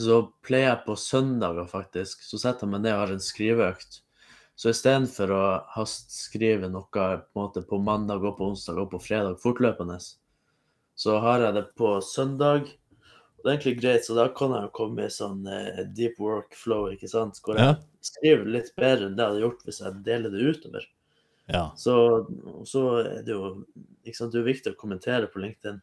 Så 0.00 0.20
pleier 0.44 0.70
jeg 0.72 0.84
på 0.86 0.96
søndager, 0.98 1.66
faktisk. 1.70 2.22
Så 2.26 2.40
setter 2.40 2.66
jeg 2.66 2.72
meg 2.72 2.82
ned 2.84 2.94
og 2.96 3.02
har 3.04 3.12
en 3.14 3.22
skriveøkt. 3.22 4.00
Så 4.56 4.70
istedenfor 4.70 5.32
å 5.34 5.42
hastskrive 5.74 6.68
noe 6.70 6.86
på, 6.92 7.06
måte, 7.38 7.62
på 7.66 7.78
mandag 7.82 8.22
og 8.24 8.36
på 8.38 8.48
onsdag 8.52 8.78
og 8.78 8.92
på 8.92 9.00
fredag 9.02 9.40
fortløpende, 9.42 9.98
så 10.94 11.16
har 11.22 11.42
jeg 11.42 11.56
det 11.56 11.64
på 11.78 11.96
søndag. 12.06 12.68
Og 12.70 13.42
det 13.42 13.50
er 13.50 13.54
egentlig 13.56 13.80
greit, 13.82 14.04
så 14.06 14.14
da 14.16 14.28
kan 14.32 14.54
jeg 14.54 14.68
jo 14.68 14.74
komme 14.78 15.04
i 15.08 15.12
sånn 15.12 15.42
eh, 15.50 15.82
deep 15.96 16.20
work 16.22 16.54
flow, 16.56 16.86
ikke 16.94 17.10
sant. 17.10 17.40
Hvor 17.42 17.58
jeg 17.58 17.72
Ja. 17.74 17.80
skriver 18.00 18.46
litt 18.46 18.70
bedre 18.78 19.08
enn 19.08 19.16
det 19.18 19.24
jeg 19.24 19.32
hadde 19.32 19.42
gjort 19.42 19.64
hvis 19.66 19.80
jeg 19.82 20.04
deler 20.06 20.30
det 20.30 20.44
utover. 20.54 20.86
Ja. 21.50 21.64
Så, 21.76 21.94
så 22.64 22.84
er 23.02 23.22
det 23.26 23.34
jo 23.34 23.64
ikke 24.06 24.16
sant, 24.16 24.32
det 24.32 24.40
er 24.40 24.48
viktig 24.52 24.72
å 24.72 24.80
kommentere 24.80 25.26
på 25.28 25.42
LinkedIn. 25.42 25.82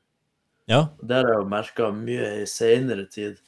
Ja. 0.71 0.85
Det 1.03 1.17
har 1.17 1.27
jeg 1.27 1.39
jo 1.41 1.47
merka 1.51 1.89
mye 1.95 2.27
i 2.41 2.45
seinere 2.49 3.07
tid. 3.11 3.39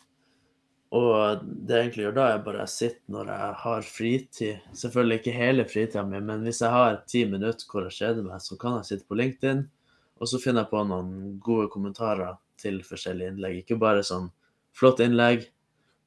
Og 0.93 1.41
det 1.41 1.73
jeg 1.73 1.87
egentlig 1.87 2.03
gjør 2.05 2.17
da, 2.19 2.25
er 2.29 2.43
bare 2.45 2.65
å 2.67 2.69
sitter 2.69 3.13
når 3.15 3.31
jeg 3.31 3.53
har 3.63 3.87
fritid. 3.87 4.65
Selvfølgelig 4.77 5.19
ikke 5.19 5.33
hele 5.33 5.65
fritida 5.65 6.03
mi, 6.05 6.19
men 6.21 6.43
hvis 6.45 6.61
jeg 6.61 6.69
har 6.69 6.99
ti 7.09 7.23
minutter 7.29 7.65
hvor 7.69 7.87
jeg 7.87 7.97
kjeder 7.97 8.27
meg, 8.27 8.43
så 8.45 8.57
kan 8.61 8.77
jeg 8.77 8.89
sitte 8.91 9.09
på 9.09 9.17
LinkedIn, 9.17 9.63
og 10.21 10.29
så 10.29 10.41
finner 10.43 10.61
jeg 10.61 10.73
på 10.75 10.83
noen 10.91 11.15
gode 11.41 11.71
kommentarer 11.73 12.37
til 12.61 12.77
forskjellige 12.85 13.33
innlegg. 13.33 13.63
Ikke 13.63 13.79
bare 13.81 14.05
sånn 14.05 14.29
flott 14.77 15.01
innlegg, 15.01 15.47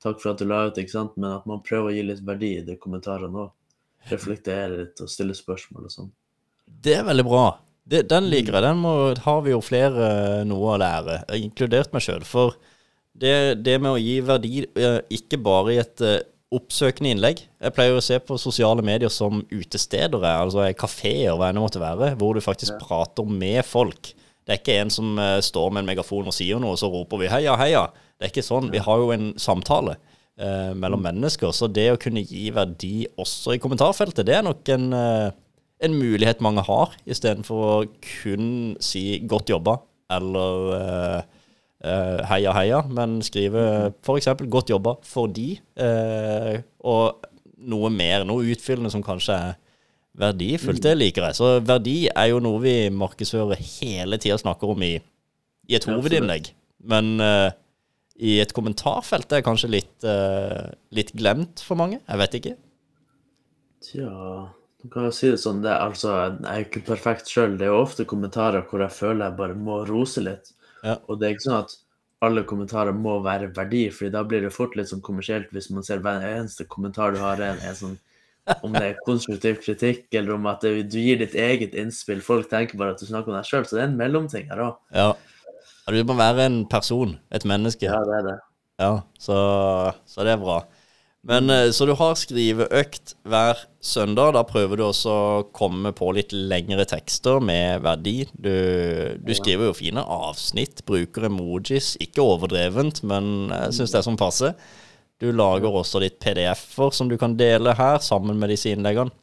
takk 0.02 0.22
for 0.22 0.34
at 0.34 0.44
du 0.44 0.46
la 0.46 0.62
ut, 0.68 0.78
ikke 0.78 0.94
sant, 0.94 1.18
men 1.18 1.32
at 1.32 1.50
man 1.50 1.64
prøver 1.66 1.90
å 1.90 1.96
gi 1.96 2.06
litt 2.06 2.22
verdi 2.26 2.54
i 2.60 2.64
de 2.66 2.78
kommentarene 2.78 3.46
òg. 3.48 3.52
Reflektere 4.06 4.84
litt 4.84 5.02
og 5.02 5.10
stille 5.10 5.34
spørsmål 5.34 5.88
og 5.88 5.96
sånn. 5.96 6.12
Det 6.66 6.94
er 7.00 7.06
veldig 7.08 7.26
bra. 7.26 7.46
Det, 7.86 8.02
den 8.10 8.30
liker 8.32 8.56
jeg. 8.56 8.64
Den 8.66 8.80
må, 8.82 8.94
har 9.22 9.42
vi 9.46 9.52
jo 9.52 9.62
flere 9.62 10.06
eh, 10.06 10.46
noe 10.48 10.74
å 10.74 10.80
lære, 10.82 11.20
inkludert 11.38 11.92
meg 11.94 12.02
sjøl. 12.02 12.24
For 12.26 12.56
det, 13.14 13.62
det 13.62 13.76
med 13.78 13.94
å 13.94 14.00
gi 14.00 14.16
verdi, 14.26 14.64
eh, 14.74 14.98
ikke 15.14 15.38
bare 15.42 15.76
i 15.76 15.78
et 15.82 16.02
eh, 16.04 16.24
oppsøkende 16.54 17.10
innlegg 17.10 17.40
Jeg 17.42 17.74
pleier 17.74 17.96
å 17.98 18.02
se 18.04 18.18
på 18.22 18.36
sosiale 18.38 18.84
medier 18.86 19.10
som 19.10 19.40
utesteder, 19.50 20.20
er, 20.22 20.44
altså 20.44 20.66
kafeer, 20.78 21.34
hva 21.34 21.50
enn 21.50 21.58
det 21.58 21.64
måtte 21.64 21.82
være, 21.82 22.12
hvor 22.20 22.36
du 22.36 22.42
faktisk 22.44 22.78
prater 22.82 23.26
med 23.26 23.62
folk. 23.66 24.12
Det 24.46 24.54
er 24.54 24.60
ikke 24.60 24.76
en 24.82 24.92
som 24.94 25.16
eh, 25.18 25.38
står 25.42 25.72
med 25.72 25.82
en 25.82 25.88
megafon 25.90 26.28
og 26.30 26.34
sier 26.34 26.60
noe, 26.62 26.76
og 26.76 26.82
så 26.82 26.90
roper 26.90 27.22
vi 27.22 27.30
'heia, 27.30 27.56
heia'. 27.58 27.88
Det 28.16 28.28
er 28.28 28.32
ikke 28.32 28.46
sånn. 28.46 28.70
Vi 28.72 28.80
har 28.80 29.00
jo 29.02 29.10
en 29.12 29.32
samtale 29.38 29.96
eh, 30.38 30.72
mellom 30.78 31.02
mennesker. 31.02 31.50
Så 31.52 31.68
det 31.68 31.88
å 31.92 31.98
kunne 32.00 32.22
gi 32.24 32.48
verdi 32.54 33.08
også 33.18 33.56
i 33.56 33.60
kommentarfeltet, 33.60 34.24
det 34.24 34.36
er 34.38 34.46
nok 34.46 34.68
en, 34.72 34.86
eh, 34.94 35.34
en 35.86 35.98
mulighet 35.98 36.42
mange 36.44 36.64
har, 36.66 36.94
istedenfor 37.08 37.64
å 37.66 37.76
kun 38.02 38.48
si 38.82 39.20
'godt 39.24 39.52
jobba' 39.54 39.78
eller 40.16 40.66
uh, 40.76 41.20
uh, 41.82 42.20
'heia, 42.30 42.52
heia', 42.54 42.82
men 42.88 43.20
skrive 43.22 43.92
f.eks. 44.02 44.28
'godt 44.46 44.70
jobba' 44.74 44.98
fordi 45.06 45.56
uh, 45.80 46.58
og 46.80 47.26
noe 47.66 47.90
mer, 47.90 48.24
noe 48.28 48.46
utfyllende 48.52 48.92
som 48.92 49.04
kanskje 49.04 49.34
er 49.34 49.54
verdifullt. 50.16 50.82
Det 50.82 50.94
liker 50.96 51.28
jeg. 51.28 51.38
Så 51.38 51.50
verdi 51.66 51.96
er 52.08 52.30
jo 52.30 52.40
noe 52.44 52.60
vi 52.62 52.76
markedsfører 52.94 53.60
hele 53.60 54.18
tida 54.22 54.38
snakker 54.40 54.72
om 54.72 54.84
i, 54.86 54.94
i 55.68 55.76
et 55.76 55.88
hovedinnlegg. 55.88 56.52
Men 56.86 57.16
uh, 57.20 57.50
i 58.16 58.38
et 58.40 58.52
kommentarfelt 58.56 59.32
er 59.36 59.44
kanskje 59.44 59.72
litt, 59.72 59.96
uh, 60.08 60.72
litt 60.94 61.12
glemt 61.16 61.64
for 61.64 61.78
mange. 61.78 62.00
Jeg 62.04 62.22
vet 62.22 62.38
ikke. 62.40 62.54
Tja, 63.86 64.12
kan 64.92 65.08
jo 65.08 65.14
si 65.14 65.30
det 65.32 65.40
sånn, 65.42 65.62
det 65.64 65.72
er 65.72 65.82
altså, 65.86 66.12
jeg 66.34 66.46
er 66.52 66.66
ikke 66.66 66.84
perfekt 66.86 67.30
sjøl. 67.32 67.56
Det 67.58 67.66
er 67.66 67.72
jo 67.72 67.82
ofte 67.82 68.06
kommentarer 68.08 68.64
hvor 68.68 68.84
jeg 68.84 68.94
føler 68.96 69.26
jeg 69.26 69.38
bare 69.40 69.58
må 69.58 69.80
rose 69.88 70.22
litt. 70.24 70.52
Ja. 70.82 70.98
Og 71.06 71.20
det 71.20 71.28
er 71.28 71.36
ikke 71.36 71.46
sånn 71.48 71.62
at 71.64 71.76
alle 72.26 72.46
kommentarer 72.48 72.96
må 72.96 73.18
være 73.24 73.52
verdi, 73.56 73.86
for 73.92 74.12
da 74.12 74.22
blir 74.26 74.46
det 74.46 74.54
fort 74.54 74.76
litt 74.78 74.90
sånn 74.90 75.04
kommersielt 75.04 75.50
hvis 75.52 75.68
man 75.74 75.84
ser 75.86 76.00
hver 76.04 76.24
eneste 76.24 76.64
kommentar 76.70 77.12
du 77.12 77.20
har, 77.20 77.40
er 77.42 77.60
en 77.60 77.78
sånn 77.78 77.96
om 78.62 78.70
det 78.72 78.82
er 78.86 78.98
konstruktiv 79.02 79.58
kritikk, 79.64 80.04
eller 80.14 80.36
om 80.36 80.44
at 80.46 80.62
du 80.62 81.00
gir 81.00 81.18
ditt 81.18 81.34
eget 81.34 81.74
innspill. 81.74 82.20
Folk 82.22 82.46
tenker 82.50 82.78
bare 82.78 82.94
at 82.94 83.02
du 83.02 83.08
snakker 83.08 83.32
om 83.32 83.38
deg 83.38 83.48
sjøl, 83.48 83.66
så 83.66 83.78
det 83.78 83.82
er 83.82 83.88
en 83.90 83.98
mellomting 83.98 84.46
her 84.52 84.62
òg. 84.68 84.76
Ja. 84.94 85.08
Ja, 85.86 85.94
Du 85.94 86.02
må 86.06 86.16
være 86.18 86.46
en 86.46 86.60
person, 86.70 87.16
et 87.30 87.44
menneske. 87.46 87.86
Ja, 87.86 87.98
det 88.06 88.20
er 88.20 88.24
det. 88.26 88.36
Ja, 88.82 88.92
så, 89.18 89.36
så 90.06 90.26
det 90.26 90.34
er 90.34 90.40
bra. 90.42 90.60
Men 91.26 91.50
eh, 91.50 91.70
Så 91.74 91.88
du 91.88 91.94
har 91.98 92.14
skriveøkt 92.18 93.16
hver 93.26 93.58
søndag. 93.82 94.34
Da 94.36 94.44
prøver 94.46 94.78
du 94.78 94.84
også 94.86 95.10
å 95.12 95.44
komme 95.56 95.92
på 95.96 96.12
litt 96.14 96.34
lengre 96.34 96.86
tekster 96.88 97.42
med 97.42 97.82
verdi. 97.86 98.20
Du, 98.32 98.54
du 99.18 99.32
skriver 99.34 99.70
jo 99.70 99.76
fine 99.76 100.02
avsnitt, 100.02 100.84
bruker 100.86 101.26
emojis. 101.30 101.94
Ikke 102.02 102.24
overdrevent, 102.24 103.02
men 103.06 103.50
jeg 103.50 103.78
syns 103.80 103.94
det 103.94 104.00
er 104.02 104.08
sånn 104.08 104.20
passe. 104.20 104.54
Du 105.22 105.30
lager 105.32 105.72
også 105.72 106.02
litt 106.02 106.18
PDF-er 106.20 106.92
som 106.94 107.08
du 107.10 107.16
kan 107.18 107.38
dele 107.40 107.74
her, 107.78 107.98
sammen 108.04 108.38
med 108.38 108.52
disse 108.52 108.70
innleggene. 108.70 109.14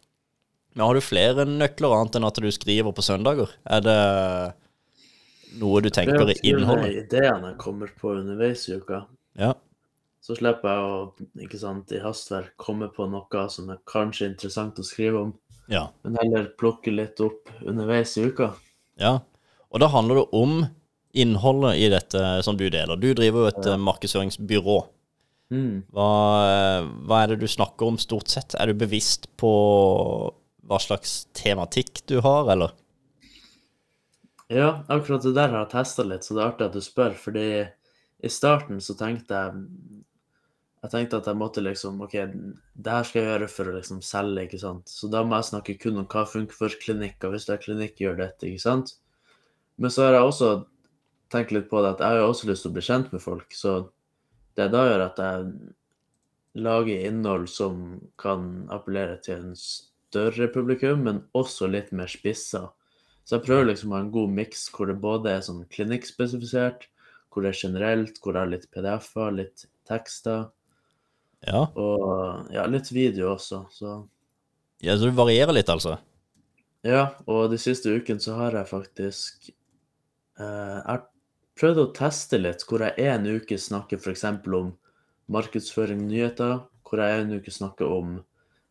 Men 0.73 0.87
har 0.87 0.97
du 0.97 1.05
flere 1.05 1.45
nøkler 1.45 1.93
annet 1.93 2.15
enn 2.17 2.25
at 2.25 2.39
du 2.41 2.49
skriver 2.51 2.95
på 2.97 3.05
søndager? 3.05 3.51
Er 3.69 3.83
det 3.85 3.97
noe 5.61 5.83
du 5.85 5.91
tenker 5.93 6.31
i 6.33 6.39
innholdet? 6.49 7.03
Ideene 7.05 7.51
jeg 7.51 7.59
kommer 7.61 7.91
på 7.99 8.15
underveis 8.17 8.65
i 8.71 8.79
uka. 8.81 9.03
Ja. 9.37 9.53
Så 10.23 10.37
slipper 10.39 10.71
jeg 10.71 10.83
å, 10.87 10.99
ikke 11.43 11.59
sant, 11.59 11.91
i 11.91 11.99
hastverk 11.99 12.53
komme 12.61 12.87
på 12.95 13.09
noe 13.11 13.41
som 13.51 13.67
er 13.73 13.81
kanskje 13.89 14.29
interessant 14.31 14.77
å 14.79 14.85
skrive 14.87 15.19
om, 15.19 15.33
ja. 15.67 15.89
men 16.05 16.15
heller 16.21 16.45
plukke 16.59 16.93
litt 16.93 17.19
opp 17.23 17.51
underveis 17.59 18.15
i 18.21 18.29
uka. 18.31 18.53
Ja, 19.01 19.17
og 19.67 19.83
da 19.83 19.89
handler 19.91 20.21
det 20.21 20.25
om 20.39 20.61
innholdet 21.13 21.81
i 21.81 21.89
dette 21.91 22.21
som 22.45 22.55
du 22.55 22.69
deler. 22.69 22.95
Du 22.95 23.09
driver 23.11 23.43
jo 23.43 23.51
et 23.51 23.67
ja. 23.67 23.75
markedsføringsbyrå. 23.77 24.77
Mm. 25.53 25.83
Hva, 25.93 26.07
eh, 26.47 26.87
hva 27.03 27.19
er 27.19 27.33
det 27.33 27.41
du 27.43 27.49
snakker 27.51 27.91
om 27.91 27.99
stort 28.01 28.31
sett? 28.31 28.55
Er 28.55 28.71
du 28.71 28.79
bevisst 28.79 29.27
på 29.37 29.51
hva 30.63 30.79
slags 30.79 31.25
tematikk 31.35 32.05
du 32.09 32.21
har, 32.23 32.47
eller? 32.53 32.71
Ja, 34.53 34.85
akkurat 34.87 35.25
det 35.25 35.35
der 35.35 35.51
har 35.51 35.65
jeg 35.65 35.73
testa 35.75 36.07
litt, 36.07 36.23
så 36.23 36.37
det 36.37 36.41
er 36.41 36.49
artig 36.53 36.69
at 36.69 36.79
du 36.79 36.83
spør. 36.85 37.13
Fordi 37.19 37.47
i 38.23 38.31
starten 38.31 38.79
så 38.81 38.95
tenkte 38.97 39.35
jeg 39.35 39.63
Jeg 40.83 40.91
tenkte 40.91 41.21
at 41.21 41.27
jeg 41.29 41.39
måtte 41.39 41.61
liksom 41.63 42.01
OK, 42.03 42.17
det 42.75 42.91
her 42.91 43.05
skal 43.07 43.21
jeg 43.21 43.29
gjøre 43.29 43.47
for 43.47 43.69
å 43.71 43.75
liksom 43.77 44.01
selge, 44.03 44.43
ikke 44.43 44.59
sant. 44.59 44.91
Så 44.91 45.07
da 45.11 45.21
må 45.23 45.37
jeg 45.39 45.47
snakke 45.47 45.77
kun 45.79 46.01
om 46.01 46.07
hva 46.11 46.25
funker 46.27 46.57
for 46.57 46.75
klinikker, 46.81 47.31
hvis 47.31 47.47
det 47.47 47.53
er 47.55 47.61
klinikk, 47.63 48.01
gjør 48.03 48.17
dette, 48.19 48.49
ikke 48.49 48.65
sant. 48.65 48.97
Men 49.79 49.93
så 49.93 50.03
har 50.03 50.17
jeg 50.17 50.27
også 50.27 50.49
tenkt 51.31 51.53
litt 51.55 51.69
på 51.71 51.79
det 51.81 51.93
at 51.95 52.03
jeg 52.03 52.11
har 52.11 52.19
jo 52.19 52.27
også 52.33 52.49
lyst 52.49 52.65
til 52.65 52.73
å 52.73 52.75
bli 52.75 52.83
kjent 52.83 53.15
med 53.15 53.23
folk, 53.23 53.55
så 53.55 53.77
det 54.59 54.67
da 54.73 54.83
gjør 54.89 55.05
at 55.05 55.21
jeg 55.23 55.47
lager 56.67 57.05
innhold 57.07 57.47
som 57.49 57.79
kan 58.21 58.49
appellere 58.73 59.15
til 59.23 59.39
en 59.39 59.55
større 59.57 60.49
publikum, 60.53 61.05
men 61.07 61.23
også 61.33 61.69
litt 61.71 61.93
mer 61.95 62.11
spissa. 62.11 62.67
Så 63.23 63.37
jeg 63.37 63.45
prøver 63.47 63.71
liksom 63.71 63.93
å 63.93 63.97
ha 63.97 64.03
en 64.03 64.11
god 64.13 64.35
miks 64.35 64.67
hvor 64.75 64.91
det 64.91 64.99
både 65.01 65.31
er 65.31 65.45
sånn 65.47 65.63
klinikkspesifisert, 65.73 66.89
hvor 67.31 67.45
det 67.47 67.53
er 67.53 67.61
generelt, 67.63 68.19
hvor 68.21 68.35
det 68.35 68.43
er 68.43 68.51
litt 68.51 68.67
PDF-er, 68.75 69.33
litt 69.39 69.65
tekster, 69.89 70.51
Ja. 71.43 71.65
og 71.75 72.51
ja, 72.53 72.65
litt 72.71 72.91
video 72.95 73.33
også. 73.33 73.65
Så 73.73 73.93
ja, 74.83 74.95
så 74.97 75.09
du 75.09 75.15
varierer 75.15 75.55
litt, 75.55 75.69
altså? 75.71 75.97
ja, 76.83 77.09
og 77.27 77.49
de 77.51 77.57
siste 77.61 77.91
ukene 77.95 78.19
så 78.19 78.35
har 78.35 78.55
jeg 78.57 78.67
faktisk 78.67 79.49
eh, 79.49 80.43
Jeg 80.43 80.85
har 80.89 81.03
prøvd 81.59 81.79
å 81.83 81.91
teste 81.95 82.39
litt, 82.41 82.63
hvor 82.67 82.83
jeg 82.83 82.95
en 83.07 83.27
uke 83.37 83.57
snakker 83.59 83.99
f.eks. 84.01 84.23
om 84.47 84.73
markedsføring, 85.31 86.01
nyheter, 86.09 86.63
hvor 86.83 86.99
jeg 87.03 87.21
en 87.21 87.35
uke 87.39 87.51
snakker 87.53 87.87
om 87.87 88.17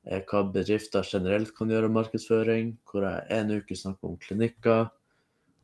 eh, 0.05 0.21
hva 0.29 0.43
bedrifter 0.53 1.07
generelt 1.09 1.55
kan 1.57 1.71
gjøre 1.73 1.89
om 1.89 1.97
markedsføring, 1.97 2.75
hvor 2.91 3.07
jeg 3.09 3.25
en 3.39 3.55
uke 3.61 3.79
snakker 3.79 4.13
om 4.13 4.19
klinikker, 4.21 4.91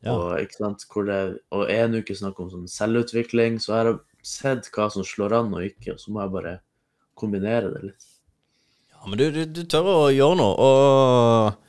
Ja. 0.07 0.13
og, 0.15 0.53
sant, 0.55 0.85
det, 1.09 1.21
og 1.51 1.71
en 1.75 1.97
uke 1.99 2.15
snakker 2.15 2.45
om 2.45 2.51
sånn 2.53 2.69
selvutvikling. 2.71 3.57
Så 3.59 3.73
jeg 3.75 3.87
har 3.89 3.97
sett 4.23 4.69
hva 4.77 4.87
som 4.95 5.03
slår 5.05 5.35
an 5.41 5.55
og 5.59 5.65
ikke, 5.67 5.97
og 5.97 6.01
så 6.01 6.13
må 6.15 6.23
jeg 6.23 6.35
bare 6.37 6.53
kombinere 7.19 7.73
det 7.75 7.89
litt. 7.91 8.11
Ja, 8.95 9.07
men 9.07 9.21
du, 9.21 9.29
du, 9.35 9.43
du 9.59 9.63
tør 9.71 9.89
å 9.93 9.97
gjøre 10.15 10.39
noe, 10.41 10.69
og 10.69 11.49
eh, 11.49 11.65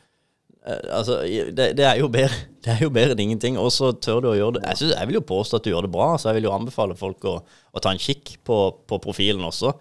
Altså, 0.94 1.22
det, 1.56 1.72
det, 1.80 1.86
er 1.88 1.98
jo 1.98 2.10
bedre, 2.14 2.36
det 2.66 2.74
er 2.76 2.84
jo 2.84 2.92
bedre 2.94 3.16
enn 3.16 3.24
ingenting, 3.24 3.56
og 3.58 3.72
så 3.74 3.92
tør 3.96 4.20
du 4.22 4.32
å 4.32 4.38
gjøre 4.38 4.60
det. 4.60 4.66
Jeg, 4.68 4.82
synes, 4.82 4.96
jeg 4.98 5.10
vil 5.10 5.18
jo 5.18 5.28
påstå 5.32 5.58
at 5.60 5.66
du 5.66 5.72
gjør 5.72 5.88
det 5.88 5.94
bra, 5.94 6.10
så 6.18 6.30
jeg 6.30 6.40
vil 6.40 6.50
jo 6.50 6.56
anbefale 6.56 6.98
folk 7.00 7.26
å, 7.30 7.40
å 7.42 7.82
ta 7.82 7.94
en 7.96 8.02
kikk 8.02 8.36
på, 8.46 8.60
på 8.90 9.00
profilen 9.02 9.46
også, 9.48 9.74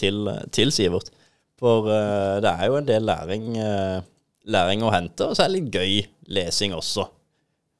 til, 0.00 0.30
til 0.54 0.72
Sivert. 0.72 1.10
For 1.60 1.90
uh, 1.90 2.38
det 2.40 2.54
er 2.54 2.70
jo 2.70 2.78
en 2.78 2.88
del 2.88 3.04
læring, 3.04 3.50
uh, 3.60 4.00
læring 4.48 4.86
å 4.86 4.92
hente, 4.94 5.28
og 5.28 5.36
så 5.36 5.44
er 5.44 5.50
det 5.50 5.58
litt 5.58 5.76
gøy 5.76 5.98
lesing 6.32 6.72
også. 6.78 7.04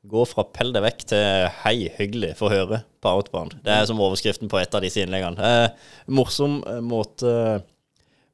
Gå 0.09 0.25
fra 0.25 0.47
pell 0.49 0.73
deg 0.73 0.85
vekk 0.87 1.03
til 1.13 1.49
hei, 1.61 1.75
hyggelig, 1.99 2.33
få 2.39 2.49
høre 2.49 2.81
på 3.05 3.11
Outbound. 3.19 3.59
Det 3.65 3.75
er 3.75 3.85
som 3.89 4.01
overskriften 4.01 4.49
på 4.49 4.61
et 4.61 4.75
av 4.75 4.81
disse 4.85 5.03
innleggene. 5.03 5.37
Eh, 5.45 5.91
morsom 6.17 6.63
eh, 6.65 6.81
måte, 6.81 7.35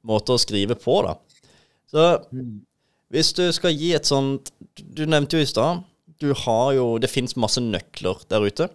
måte 0.07 0.37
å 0.37 0.43
skrive 0.43 0.79
på, 0.79 1.01
da. 1.07 1.17
Så 1.91 2.07
hvis 3.15 3.33
du 3.39 3.45
skal 3.55 3.75
gi 3.79 3.93
et 3.95 4.09
sånt 4.09 4.49
Du 4.75 5.05
nevnte 5.07 5.39
jo 5.39 5.45
i 5.45 5.47
stad 5.47 5.85
du 6.19 6.33
har 6.33 6.73
jo 6.77 6.87
Det 6.99 7.11
fins 7.13 7.37
masse 7.39 7.61
nøkler 7.63 8.23
der 8.31 8.47
ute. 8.47 8.69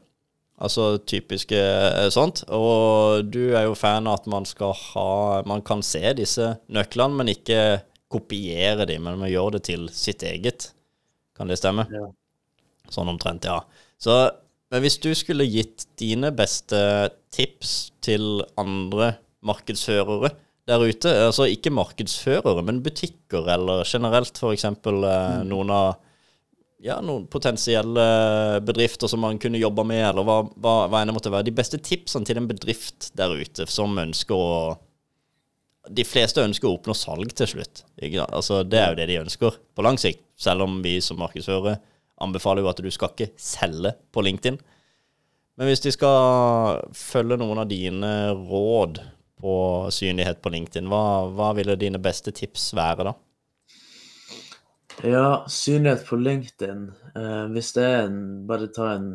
Altså 0.61 0.99
typiske 1.09 1.57
eh, 1.57 2.09
sånt. 2.13 2.43
Og 2.53 3.25
du 3.33 3.55
er 3.55 3.65
jo 3.65 3.77
fan 3.77 4.09
av 4.09 4.19
at 4.21 4.29
man 4.29 4.45
skal 4.45 4.75
ha 4.77 5.41
Man 5.49 5.63
kan 5.65 5.81
se 5.85 6.03
disse 6.17 6.53
nøklene, 6.69 7.17
men 7.17 7.33
ikke 7.33 7.81
kopiere 8.11 8.85
dem, 8.85 9.05
men 9.07 9.21
man 9.21 9.31
gjør 9.31 9.55
det 9.55 9.63
til 9.69 9.87
sitt 9.95 10.23
eget. 10.27 10.73
Kan 11.37 11.47
det 11.47 11.61
stemme? 11.61 11.87
Ja. 11.89 12.09
Sånn 12.89 13.11
omtrent, 13.11 13.45
ja. 13.45 13.59
Så, 14.01 14.15
men 14.71 14.83
hvis 14.83 14.97
du 15.03 15.11
skulle 15.17 15.47
gitt 15.47 15.85
dine 15.99 16.31
beste 16.35 16.79
tips 17.33 17.91
til 18.03 18.41
andre 18.59 19.13
markedsførere 19.45 20.33
der 20.69 20.83
ute, 20.85 21.11
altså 21.27 21.47
ikke 21.49 21.73
markedsførere, 21.73 22.63
men 22.65 22.83
butikker 22.85 23.49
eller 23.53 23.83
generelt 23.87 24.37
f.eks. 24.37 24.67
Mm. 24.85 25.49
noen 25.49 25.73
av 25.73 25.99
ja, 26.81 26.97
noen 27.05 27.27
potensielle 27.29 28.03
bedrifter 28.65 29.09
som 29.09 29.21
man 29.21 29.37
kunne 29.41 29.61
jobba 29.61 29.85
med, 29.85 30.01
eller 30.07 30.25
hva, 30.25 30.37
hva, 30.57 30.75
hva 30.89 31.01
enn 31.01 31.11
det 31.11 31.17
måtte 31.17 31.33
være. 31.33 31.45
De 31.49 31.57
beste 31.57 31.77
tipsene 31.83 32.25
til 32.25 32.39
en 32.41 32.49
bedrift 32.49 33.11
der 33.17 33.35
ute 33.37 33.67
som 33.69 33.97
ønsker 34.01 34.37
å 34.37 34.55
De 35.91 36.03
fleste 36.05 36.43
ønsker 36.45 36.69
å 36.69 36.75
oppnå 36.75 36.93
salg 36.93 37.31
til 37.33 37.47
slutt. 37.49 37.83
Altså, 38.27 38.61
det 38.63 38.77
er 38.79 38.91
jo 38.91 38.97
det 38.99 39.07
de 39.09 39.21
ønsker 39.23 39.55
på 39.73 39.85
lang 39.85 39.97
sikt. 39.97 40.21
Selv 40.37 40.65
om 40.67 40.77
vi 40.85 40.99
som 41.01 41.17
markedsførere 41.21 41.79
anbefaler 42.21 42.63
jo 42.63 42.71
at 42.71 42.81
du 42.83 42.91
skal 42.93 43.13
ikke 43.13 43.33
selge 43.39 43.95
på 44.13 44.23
LinkedIn. 44.25 44.59
Men 45.59 45.69
hvis 45.69 45.83
de 45.83 45.91
skal 45.93 46.85
følge 46.97 47.37
noen 47.41 47.61
av 47.61 47.67
dine 47.69 48.11
råd 48.33 49.01
på 49.41 49.55
synlighet 49.93 50.39
på 50.41 50.53
LinkedIn, 50.53 50.87
hva, 50.89 51.27
hva 51.33 51.51
ville 51.57 51.77
dine 51.79 52.01
beste 52.01 52.33
tips 52.35 52.71
være 52.77 53.09
da? 53.09 53.15
Ja, 55.07 55.43
synlighet 55.49 56.05
på 56.05 56.19
LinkedIn. 56.21 56.87
Eh, 57.17 57.45
hvis 57.55 57.71
det 57.77 57.85
er 57.87 58.03
en, 58.05 58.21
bare 58.49 58.69
ta 58.73 58.93
en 58.95 59.11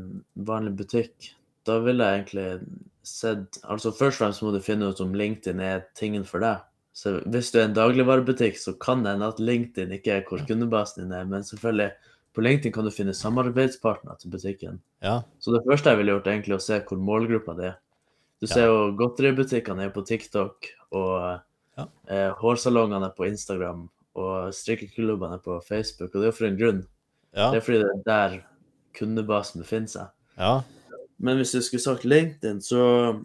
vanlig 0.48 0.74
butikk, 0.80 1.32
da 1.66 1.78
vil 1.82 2.02
jeg 2.02 2.20
egentlig 2.20 2.48
sett 3.06 3.60
Altså 3.62 3.92
først 3.94 4.18
og 4.18 4.24
fremst 4.24 4.42
må 4.42 4.50
du 4.50 4.58
finne 4.62 4.88
ut 4.90 5.00
om 5.02 5.14
LinkedIn 5.14 5.60
er 5.62 5.84
tingen 5.98 6.26
for 6.26 6.42
deg. 6.42 6.64
Så 6.96 7.18
hvis 7.28 7.52
du 7.52 7.60
er 7.60 7.68
en 7.68 7.76
dagligvarebutikk, 7.76 8.56
så 8.58 8.72
kan 8.80 9.04
det 9.04 9.12
hende 9.14 9.28
at 9.30 9.42
LinkedIn 9.42 9.92
ikke 9.98 10.14
er 10.14 10.24
hvor 10.26 10.42
kundebasen 10.48 11.04
din 11.04 11.14
er, 11.14 11.26
men 11.28 11.44
selvfølgelig, 11.44 11.92
på 12.36 12.44
LinkedIn 12.44 12.72
kan 12.74 12.84
du 12.84 12.92
finne 12.92 13.14
samarbeidspartnere 13.16 14.18
til 14.20 14.30
butikken. 14.34 14.78
Ja, 15.02 15.22
Så 15.40 15.52
det 15.54 15.64
første 15.66 15.90
jeg 15.94 15.98
ville 16.02 16.12
gjort, 16.14 16.26
er 16.28 16.36
egentlig 16.36 16.56
å 16.58 16.62
se 16.62 16.80
hvor 16.84 17.00
målgruppa 17.00 17.54
det 17.56 17.70
er. 17.72 17.76
Du 18.40 18.46
ser 18.46 18.66
jo 18.68 18.90
godteributikkene 18.98 19.86
er 19.86 19.90
på 19.94 20.04
TikTok, 20.06 20.68
og 20.92 21.40
Ja. 21.78 21.86
eh, 22.08 22.30
hårsalongene 22.36 23.06
er 23.08 23.14
på 23.16 23.26
Instagram, 23.26 23.88
og 24.14 24.52
strikkeklubbene 24.52 25.34
er 25.34 25.38
på 25.44 25.58
Facebook, 25.64 26.14
og 26.14 26.20
det 26.20 26.28
er 26.28 26.32
jo 26.32 26.36
for 26.36 26.46
en 26.46 26.58
grunn. 26.58 26.86
Ja. 27.34 27.50
Det 27.52 27.56
er 27.58 27.64
fordi 27.64 27.78
det 27.82 27.90
er 27.90 28.02
der 28.04 28.44
kundebasen 28.94 29.62
befinner 29.62 29.88
seg. 29.88 30.08
ja. 30.38 30.62
Men 31.18 31.38
hvis 31.38 31.54
jeg 31.54 31.62
skulle 31.62 31.80
sagt 31.80 32.04
LinkedIn, 32.04 32.60
så 32.60 33.24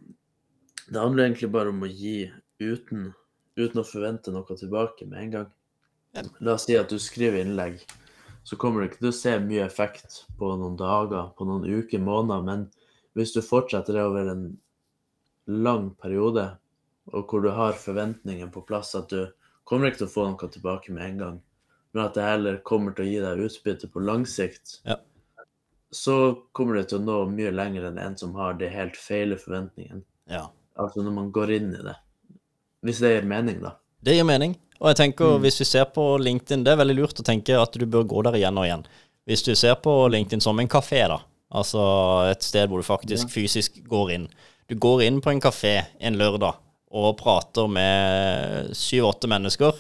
det 0.89 0.95
handler 1.01 1.25
egentlig 1.25 1.51
bare 1.51 1.69
om 1.73 1.81
å 1.83 1.89
gi 1.91 2.31
uten, 2.61 3.13
uten 3.57 3.81
å 3.81 3.83
forvente 3.83 4.31
noe 4.31 4.45
tilbake 4.55 5.05
med 5.09 5.19
en 5.19 5.31
gang. 5.31 5.51
La 6.39 6.53
oss 6.53 6.65
si 6.65 6.75
at 6.77 6.87
du 6.87 6.95
skriver 6.99 7.41
innlegg, 7.43 7.81
så 8.43 8.57
kommer 8.57 8.81
du 8.81 8.87
ikke 8.89 9.01
til 9.03 9.11
å 9.11 9.15
se 9.15 9.35
mye 9.43 9.65
effekt 9.65 10.23
på 10.39 10.49
noen 10.57 10.77
dager, 10.79 11.29
på 11.37 11.45
noen 11.45 11.65
uker, 11.67 12.01
måneder, 12.01 12.41
men 12.47 12.63
hvis 13.17 13.33
du 13.35 13.41
fortsetter 13.43 13.93
det 13.97 14.03
over 14.07 14.31
en 14.31 14.45
lang 15.51 15.91
periode, 16.01 16.47
og 17.11 17.27
hvor 17.29 17.43
du 17.43 17.49
har 17.53 17.73
forventningen 17.77 18.51
på 18.53 18.63
plass 18.65 18.93
at 18.95 19.09
du 19.11 19.27
kommer 19.67 19.89
ikke 19.89 20.03
til 20.03 20.09
å 20.09 20.13
få 20.15 20.25
noe 20.31 20.49
tilbake 20.53 20.93
med 20.95 21.05
en 21.05 21.17
gang, 21.21 21.39
men 21.93 22.05
at 22.05 22.15
det 22.15 22.23
heller 22.25 22.61
kommer 22.67 22.95
til 22.95 23.05
å 23.05 23.09
gi 23.11 23.19
deg 23.23 23.45
utbytte 23.47 23.89
på 23.91 24.03
lang 24.03 24.25
sikt, 24.25 24.79
Ja. 24.85 24.95
så 25.91 26.15
kommer 26.55 26.75
du 26.79 26.83
til 26.83 26.99
å 27.01 27.03
nå 27.03 27.17
mye 27.35 27.51
lenger 27.51 27.89
enn 27.89 27.99
en 27.99 28.17
som 28.17 28.33
har 28.35 28.53
de 28.53 28.69
helt 28.69 28.95
feile 28.95 29.37
forventningene. 29.37 30.03
ja. 30.27 30.47
Altså 30.79 31.03
når 31.03 31.11
man 31.13 31.31
går 31.35 31.51
inn 31.51 31.73
i 31.75 31.81
det. 31.83 31.95
Hvis 32.81 32.99
det 33.03 33.09
gir 33.11 33.25
mening, 33.27 33.59
da. 33.61 33.73
Det 34.01 34.15
gir 34.15 34.23
mening. 34.23 34.55
Og 34.81 34.89
jeg 34.89 34.97
tenker, 34.97 35.37
Mm. 35.37 35.41
hvis 35.43 35.59
vi 35.61 35.65
ser 35.65 35.85
på 35.85 36.03
LinkedIn, 36.17 36.63
det 36.63 36.71
er 36.73 36.77
veldig 36.83 36.95
lurt 36.97 37.19
å 37.21 37.23
tenke 37.23 37.53
at 37.61 37.71
du 37.77 37.85
bør 37.85 38.03
gå 38.03 38.23
der 38.23 38.33
igjen 38.39 38.57
og 38.57 38.65
igjen. 38.65 38.85
Hvis 39.27 39.43
du 39.45 39.53
ser 39.55 39.75
på 39.75 40.09
LinkedIn 40.09 40.41
som 40.41 40.59
en 40.59 40.67
kafé, 40.67 41.07
da, 41.07 41.19
altså 41.53 42.29
et 42.31 42.41
sted 42.41 42.67
hvor 42.67 42.81
du 42.81 42.83
faktisk 42.83 43.29
fysisk 43.29 43.83
går 43.87 44.11
inn. 44.15 44.27
Du 44.67 44.75
går 44.75 45.03
inn 45.03 45.21
på 45.21 45.29
en 45.31 45.39
kafé 45.41 45.85
en 45.99 46.17
lørdag 46.17 46.55
og 46.91 47.17
prater 47.17 47.67
med 47.69 48.71
syv-åtte 48.73 49.29
mennesker. 49.29 49.73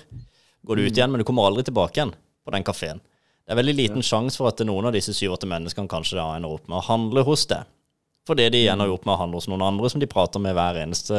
Går 0.65 0.75
du 0.75 0.85
ut 0.85 0.93
igjen, 0.93 1.09
men 1.11 1.17
du 1.19 1.23
kommer 1.25 1.47
aldri 1.49 1.63
tilbake 1.63 1.97
igjen 1.97 2.13
på 2.45 2.51
den 2.53 2.63
kafeen. 2.63 3.01
Det 3.47 3.55
er 3.55 3.63
veldig 3.63 3.75
liten 3.75 4.01
sjanse 4.05 4.37
for 4.37 4.47
at 4.47 4.61
noen 4.63 4.85
av 4.85 4.93
disse 4.93 5.11
syv-åtte 5.17 5.49
menneskene 5.49 5.89
kanskje 5.89 6.19
da 6.19 6.35
ender 6.35 6.53
opp 6.53 6.67
med 6.69 6.77
å 6.77 6.85
handle 6.85 7.23
hos 7.25 7.47
deg. 7.49 7.65
Fordi 8.27 8.51
de 8.53 8.67
ender 8.69 8.85
jo 8.85 8.93
opp 8.99 9.05
med 9.05 9.15
å 9.15 9.21
handle 9.23 9.39
hos 9.41 9.47
noen 9.49 9.65
andre 9.65 9.89
som 9.89 9.99
de 9.99 10.05
prater 10.05 10.39
med 10.39 10.53
hver 10.53 10.77
eneste, 10.83 11.17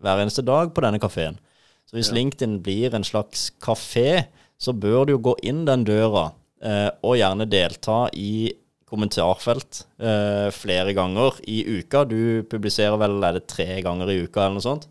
hver 0.00 0.22
eneste 0.22 0.44
dag 0.46 0.70
på 0.72 0.84
denne 0.84 1.00
kafeen. 1.02 1.40
Så 1.88 1.96
hvis 1.96 2.10
Ja. 2.10 2.18
LinkedIn 2.18 2.62
blir 2.62 2.94
en 2.94 3.04
slags 3.04 3.50
kafé, 3.64 4.26
så 4.58 4.74
bør 4.76 5.06
du 5.06 5.12
jo 5.14 5.20
gå 5.30 5.34
inn 5.42 5.64
den 5.64 5.84
døra 5.88 6.32
eh, 6.60 6.90
og 7.02 7.16
gjerne 7.16 7.48
delta 7.48 8.08
i 8.12 8.52
kommentarfelt 8.88 9.84
eh, 10.00 10.48
flere 10.52 10.94
ganger 10.96 11.38
i 11.48 11.62
uka. 11.78 12.04
Du 12.08 12.42
publiserer 12.48 12.98
vel 13.00 13.22
er 13.24 13.38
det 13.38 13.46
tre 13.48 13.80
ganger 13.84 14.10
i 14.12 14.18
uka 14.24 14.44
eller 14.44 14.58
noe 14.58 14.64
sånt? 14.64 14.88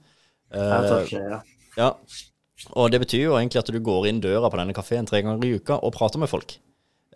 Eh, 0.54 1.04
ikke, 1.04 1.22
ja. 1.22 1.42
ja. 1.78 1.92
Og 2.74 2.90
det 2.94 3.02
betyr 3.04 3.28
jo 3.28 3.36
egentlig 3.38 3.62
at 3.62 3.70
du 3.74 3.80
går 3.84 4.08
inn 4.10 4.22
døra 4.24 4.50
på 4.50 4.58
denne 4.58 4.74
kafeen 4.74 5.06
tre 5.10 5.22
ganger 5.26 5.46
i 5.46 5.58
uka 5.58 5.78
og 5.82 5.94
prater 5.98 6.22
med 6.22 6.32
folk. 6.32 6.58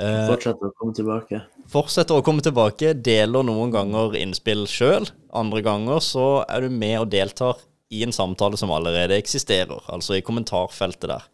Eh, 0.02 0.28
fortsetter 0.30 0.70
å 0.70 0.76
komme 0.78 0.94
tilbake. 0.98 1.42
fortsetter 1.72 2.18
å 2.18 2.26
komme 2.26 2.44
tilbake, 2.46 2.94
deler 2.94 3.46
noen 3.46 3.74
ganger 3.74 4.18
innspill 4.20 4.66
sjøl. 4.70 5.10
Andre 5.34 5.62
ganger 5.66 6.02
så 6.06 6.44
er 6.50 6.66
du 6.66 6.74
med 6.74 7.00
og 7.00 7.10
deltar 7.14 7.62
i 7.92 8.04
en 8.06 8.16
samtale 8.16 8.58
som 8.60 8.72
allerede 8.74 9.18
eksisterer, 9.20 9.84
altså 9.92 10.18
i 10.18 10.26
kommentarfeltet 10.26 11.10
der. 11.12 11.30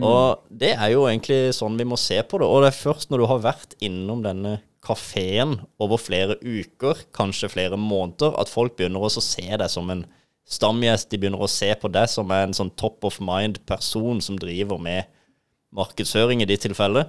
Og 0.00 0.44
det 0.48 0.70
er 0.72 0.94
jo 0.94 1.04
egentlig 1.04 1.52
sånn 1.52 1.76
vi 1.76 1.84
må 1.84 1.98
se 2.00 2.16
på 2.24 2.38
det. 2.40 2.46
Og 2.48 2.62
det 2.64 2.70
er 2.70 2.78
først 2.78 3.10
når 3.12 3.20
du 3.20 3.26
har 3.28 3.42
vært 3.44 3.74
innom 3.84 4.22
denne 4.24 4.60
kafeen 4.82 5.58
over 5.82 6.00
flere 6.00 6.38
uker, 6.40 7.04
kanskje 7.14 7.50
flere 7.52 7.76
måneder, 7.76 8.32
at 8.40 8.50
folk 8.50 8.78
begynner 8.78 9.04
også 9.04 9.20
å 9.20 9.26
se 9.26 9.44
deg 9.50 9.68
som 9.70 9.90
en 9.92 10.06
stamgjest. 10.48 11.10
De 11.12 11.20
begynner 11.20 11.44
å 11.44 11.50
se 11.50 11.68
på 11.78 11.90
deg 11.92 12.08
som 12.10 12.32
en 12.34 12.56
sånn 12.56 12.72
top 12.80 13.04
of 13.04 13.20
mind-person 13.22 14.22
som 14.24 14.40
driver 14.40 14.80
med 14.80 15.12
markedsføring 15.76 16.40
i 16.42 16.48
ditt 16.48 16.64
tilfelle 16.64 17.06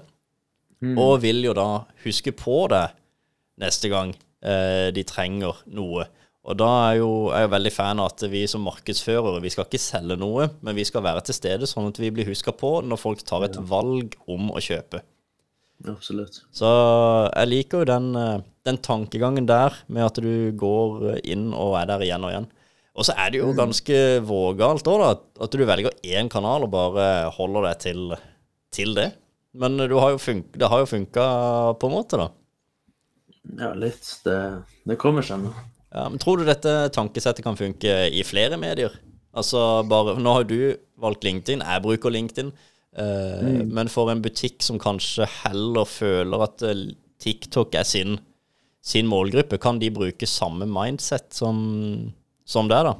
og 0.99 1.21
vil 1.23 1.43
jo 1.45 1.53
da 1.55 1.85
huske 2.03 2.33
på 2.35 2.65
deg 2.71 2.91
neste 3.61 3.89
gang 3.91 4.11
eh, 4.43 4.91
de 4.91 5.03
trenger 5.07 5.61
noe. 5.71 6.07
Og 6.43 6.57
da 6.59 6.69
er 6.89 6.97
jo, 6.99 7.09
er 7.31 7.43
jeg 7.43 7.47
jo 7.47 7.53
veldig 7.53 7.71
fan 7.71 8.01
av 8.03 8.09
at 8.11 8.23
vi 8.33 8.41
som 8.51 8.65
markedsførere, 8.67 9.39
vi 9.43 9.51
skal 9.53 9.63
ikke 9.69 9.79
selge 9.79 10.17
noe, 10.19 10.49
men 10.65 10.75
vi 10.75 10.83
skal 10.87 11.05
være 11.05 11.21
til 11.23 11.37
stede 11.37 11.69
sånn 11.69 11.87
at 11.87 12.01
vi 12.03 12.09
blir 12.11 12.27
huska 12.27 12.51
på 12.51 12.81
når 12.83 12.99
folk 12.99 13.23
tar 13.23 13.45
et 13.47 13.55
valg 13.69 14.17
om 14.27 14.51
å 14.51 14.59
kjøpe. 14.63 14.99
Absolutt. 15.87 16.41
Så 16.55 16.67
jeg 17.31 17.49
liker 17.49 17.83
jo 17.83 17.87
den, 17.87 18.09
eh, 18.19 18.43
den 18.67 18.77
tankegangen 18.83 19.47
der, 19.47 19.73
med 19.87 20.05
at 20.05 20.19
du 20.23 20.51
går 20.51 21.19
inn 21.23 21.53
og 21.53 21.77
er 21.79 21.87
der 21.93 22.03
igjen 22.05 22.23
og 22.27 22.31
igjen. 22.31 22.49
Og 22.93 23.07
så 23.07 23.15
er 23.17 23.31
det 23.31 23.39
jo 23.39 23.53
ganske 23.57 23.97
vågalt 24.27 24.85
òg, 24.85 24.99
da, 25.01 25.09
at- 25.43 25.51
du 25.51 25.65
velger 25.65 25.91
én 26.03 26.29
kanal 26.29 26.63
og 26.63 26.71
bare 26.71 27.31
holder 27.31 27.69
deg 27.71 27.79
til, 27.79 28.15
til 28.71 28.93
det. 28.93 29.13
Men 29.55 29.77
du 29.77 29.95
har 29.99 30.17
det 30.17 30.69
har 30.69 30.79
jo 30.79 30.85
funka 30.91 31.79
på 31.79 31.87
en 31.89 31.95
måte, 31.95 32.17
da. 32.17 32.29
Ja, 33.57 33.73
litt. 33.73 34.05
Det, 34.23 34.63
det 34.87 34.97
kommer 34.97 35.21
seg 35.21 35.39
nå. 35.43 35.53
Ja, 35.93 36.07
men 36.09 36.17
tror 36.21 36.41
du 36.41 36.47
dette 36.47 36.71
tankesettet 36.93 37.45
kan 37.45 37.57
funke 37.59 38.07
i 38.09 38.23
flere 38.25 38.57
medier? 38.57 38.95
Altså 39.33 39.83
bare, 39.89 40.15
Nå 40.21 40.35
har 40.39 40.45
du 40.49 40.57
valgt 41.01 41.25
LinkedIn, 41.25 41.61
jeg 41.65 41.83
bruker 41.85 42.13
LinkedIn. 42.13 42.51
Eh, 42.97 43.63
Men 43.69 43.89
for 43.89 44.09
en 44.11 44.21
butikk 44.21 44.61
som 44.65 44.79
kanskje 44.81 45.27
heller 45.43 45.85
føler 45.89 46.45
at 46.45 46.65
eh, 46.65 46.83
TikTok 47.21 47.77
er 47.79 47.87
sin, 47.87 48.17
sin 48.81 49.09
målgruppe, 49.09 49.57
kan 49.61 49.79
de 49.81 49.89
bruke 49.93 50.29
samme 50.29 50.67
mindset 50.69 51.33
som, 51.33 52.11
som 52.45 52.69
det, 52.69 52.81
da? 52.89 52.95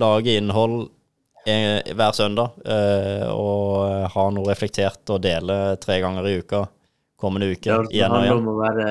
Lage 0.00 0.36
innhold 0.38 0.90
eh, 1.48 1.80
hver 1.96 2.12
søndag 2.16 2.60
eh, 2.64 3.26
og 3.32 4.12
ha 4.14 4.26
noe 4.32 4.48
reflektert 4.52 5.08
og 5.10 5.24
dele 5.24 5.76
tre 5.82 5.98
ganger 6.04 6.28
i 6.30 6.36
uka 6.44 6.66
kommende 7.20 7.50
uke. 7.52 7.68
Ja, 7.70 7.82
det 7.86 8.08
handler 8.08 8.40
om 8.40 8.50
å 8.52 8.56
være 8.58 8.88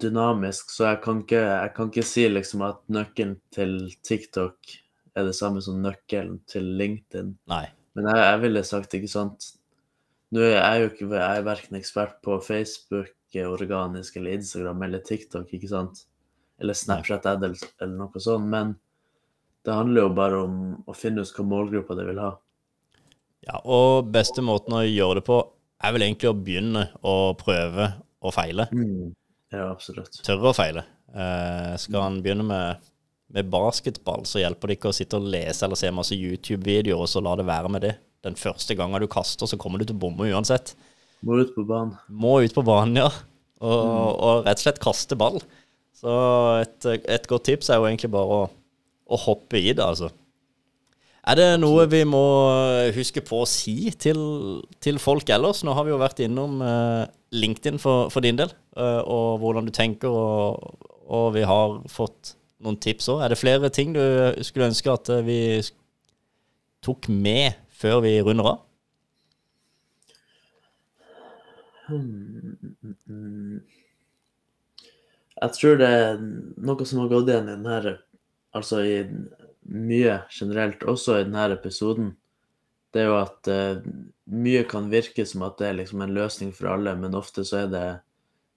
dynamisk, 0.00 0.70
så 0.74 0.90
jeg 0.90 1.00
kan 1.04 1.22
ikke, 1.24 1.40
jeg 1.40 1.74
kan 1.76 1.90
ikke 1.90 2.06
si 2.06 2.26
liksom 2.30 2.64
at 2.66 2.80
nøkkelen 2.92 3.38
til 3.54 3.76
TikTok 4.06 4.74
er 5.18 5.26
det 5.26 5.36
samme 5.36 5.62
som 5.64 5.80
nøkkelen 5.82 6.40
til 6.50 6.68
LinkedIn. 6.80 7.32
Nei. 7.50 7.64
Men 7.98 8.10
jeg, 8.12 8.20
jeg 8.22 8.42
ville 8.44 8.66
sagt, 8.66 8.94
ikke 8.94 9.10
sant 9.10 9.48
Nå 10.30 10.44
er 10.46 10.52
jeg 10.52 10.82
jo 10.82 10.90
ikke 10.92 11.06
jeg 11.10 11.40
er 11.40 11.42
verken 11.42 11.78
ekspert 11.80 12.20
på 12.22 12.36
Facebook, 12.46 13.08
organisk 13.34 14.14
eller 14.18 14.36
Instagram 14.38 14.84
eller 14.86 15.02
TikTok, 15.02 15.48
ikke 15.56 15.70
sant? 15.70 16.04
Eller 16.62 16.76
Snapchat 16.78 17.26
Ad 17.26 17.42
eller, 17.48 17.64
eller 17.82 17.96
noe 17.98 18.22
sånt, 18.22 18.46
men 18.46 18.76
det 19.66 19.74
handler 19.74 20.06
jo 20.06 20.12
bare 20.14 20.38
om 20.44 20.60
å 20.86 20.94
finne 20.94 21.24
ut 21.24 21.34
hva 21.34 21.46
målgruppa 21.50 21.96
det 21.98 22.06
vil 22.12 22.22
ha. 22.22 22.30
Ja, 23.48 23.58
og 23.64 24.12
beste 24.14 24.44
måten 24.44 24.76
å 24.76 24.84
gjøre 24.84 25.18
det 25.18 25.26
på 25.26 25.40
er 25.80 25.94
vel 25.94 26.04
egentlig 26.06 26.30
å 26.30 26.36
begynne 26.36 26.86
å 27.06 27.16
prøve 27.40 27.90
og 28.20 28.34
feile. 28.36 28.68
Ja, 29.50 29.70
absolutt. 29.70 30.20
Tørre 30.26 30.52
å 30.52 30.56
feile. 30.56 30.84
Eh, 31.10 31.72
skal 31.80 32.04
han 32.04 32.20
begynne 32.24 32.44
med, 32.46 32.90
med 33.34 33.48
basketball, 33.50 34.26
så 34.28 34.42
hjelper 34.42 34.70
det 34.70 34.78
ikke 34.78 34.92
å 34.92 34.96
sitte 34.96 35.18
og 35.18 35.30
lese 35.32 35.64
eller 35.66 35.80
se 35.80 35.90
masse 35.94 36.18
YouTube-videoer, 36.18 37.00
og 37.00 37.10
så 37.10 37.22
la 37.24 37.34
det 37.40 37.48
være 37.48 37.72
med 37.72 37.86
det. 37.86 37.94
Den 38.26 38.36
første 38.36 38.76
gangen 38.76 39.00
du 39.00 39.08
kaster, 39.10 39.48
så 39.48 39.58
kommer 39.60 39.80
du 39.80 39.88
til 39.88 39.96
å 39.96 40.02
bomme 40.04 40.28
uansett. 40.28 40.74
Må 41.24 41.40
ut 41.40 41.54
på 41.56 41.64
banen. 41.68 41.96
Må 42.08 42.38
ut 42.44 42.54
på 42.56 42.64
banen, 42.64 43.00
ja. 43.00 43.08
Og, 43.60 43.80
og 44.20 44.46
rett 44.46 44.60
og 44.60 44.64
slett 44.64 44.80
kaste 44.80 45.16
ball. 45.20 45.40
Så 45.96 46.12
et, 46.62 46.86
et 47.12 47.26
godt 47.28 47.48
tips 47.48 47.68
er 47.68 47.80
jo 47.80 47.88
egentlig 47.88 48.08
bare 48.12 48.38
å, 48.44 48.46
å 49.04 49.18
hoppe 49.26 49.60
i 49.60 49.72
det, 49.72 49.84
altså. 49.84 50.12
Er 51.20 51.36
det 51.36 51.48
noe 51.60 51.84
vi 51.90 52.00
må 52.08 52.22
huske 52.96 53.20
på 53.20 53.42
å 53.42 53.48
si 53.48 53.90
til, 54.00 54.20
til 54.80 54.96
folk 55.02 55.28
ellers? 55.28 55.60
Nå 55.66 55.74
har 55.76 55.84
vi 55.84 55.92
jo 55.92 56.00
vært 56.00 56.22
innom 56.24 56.62
eh, 56.64 57.04
LinkedIn 57.36 57.76
for, 57.82 58.08
for 58.12 58.24
din 58.24 58.38
del, 58.40 58.54
eh, 58.76 59.02
og 59.04 59.42
hvordan 59.42 59.68
du 59.68 59.72
tenker, 59.74 60.08
og, 60.08 60.80
og 61.12 61.26
vi 61.36 61.44
har 61.44 61.76
fått 61.92 62.34
noen 62.64 62.80
tips 62.80 63.10
òg. 63.12 63.20
Er 63.24 63.32
det 63.32 63.40
flere 63.40 63.68
ting 63.72 63.92
du 63.92 64.00
skulle 64.46 64.70
ønske 64.70 64.92
at 64.92 65.12
eh, 65.12 65.24
vi 65.26 65.40
tok 66.84 67.10
med 67.12 67.60
før 67.80 68.00
vi 68.06 68.16
runder 68.24 68.54
av? 68.54 68.66
Jeg 75.40 75.56
tror 75.56 75.80
det 75.80 75.88
er 75.90 76.20
noe 76.20 76.86
som 76.86 77.02
har 77.02 77.12
gått 77.12 77.28
igjen 77.28 77.48
i 77.50 77.54
denne, 77.58 77.94
altså 78.56 78.80
i 78.86 78.96
mye 79.70 80.20
generelt, 80.34 80.82
også 80.82 81.20
i 81.20 81.24
denne 81.24 81.48
episoden. 81.54 82.14
Det 82.90 83.04
er 83.04 83.10
jo 83.10 83.18
at 83.20 83.50
uh, 83.50 83.82
mye 84.30 84.62
kan 84.68 84.90
virke 84.90 85.26
som 85.26 85.44
at 85.46 85.58
det 85.60 85.68
er 85.68 85.76
liksom 85.78 86.02
en 86.02 86.14
løsning 86.14 86.50
for 86.54 86.72
alle, 86.72 86.96
men 86.98 87.14
ofte 87.18 87.44
så 87.46 87.64
er 87.64 87.74
det 87.74 87.88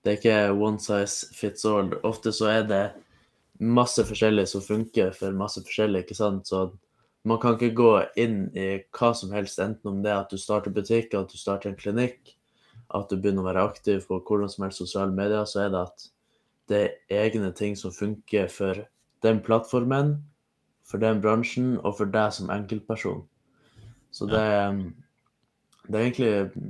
det 0.03 0.11
er 0.11 0.17
ikke 0.17 0.39
one 0.59 0.81
size 0.83 1.29
fits 1.31 1.63
all. 1.65 1.93
Ofte 2.03 2.33
så 2.35 2.49
er 2.51 2.65
det 2.67 2.83
masse 3.63 4.03
forskjellig 4.03 4.43
som 4.51 4.63
funker 4.65 5.13
for 5.15 5.35
masse 5.37 5.61
forskjellig, 5.63 6.03
ikke 6.03 6.17
sant. 6.17 6.49
Så 6.49 6.65
man 7.23 7.39
kan 7.39 7.55
ikke 7.55 7.77
gå 7.77 7.91
inn 8.19 8.49
i 8.51 8.81
hva 8.91 9.13
som 9.15 9.31
helst, 9.31 9.61
enten 9.63 9.93
om 9.93 10.01
det 10.03 10.11
er 10.11 10.25
at 10.25 10.33
du 10.33 10.39
starter 10.41 10.75
butikk, 10.75 11.15
at 11.15 11.31
du 11.31 11.39
starter 11.39 11.71
en 11.71 11.79
klinikk, 11.79 12.33
at 12.93 13.07
du 13.07 13.15
begynner 13.15 13.45
å 13.45 13.47
være 13.47 13.63
aktiv 13.69 14.03
på 14.09 14.19
hvordan 14.19 14.51
som 14.51 14.67
helst 14.67 14.83
sosiale 14.83 15.15
medier, 15.15 15.47
så 15.47 15.63
er 15.63 15.71
det 15.71 15.85
at 15.87 16.05
det 16.71 16.81
er 16.83 17.23
egne 17.23 17.53
ting 17.55 17.77
som 17.79 17.95
funker 17.95 18.51
for 18.51 18.83
den 19.23 19.39
plattformen, 19.43 20.17
for 20.87 21.01
den 21.01 21.21
bransjen 21.23 21.77
og 21.81 21.97
for 21.99 22.11
deg 22.11 22.33
som 22.35 22.51
enkeltperson. 22.53 23.23
Så 24.13 24.27
det, 24.29 24.45
Det 25.83 25.99
er 25.99 26.05
egentlig 26.05 26.63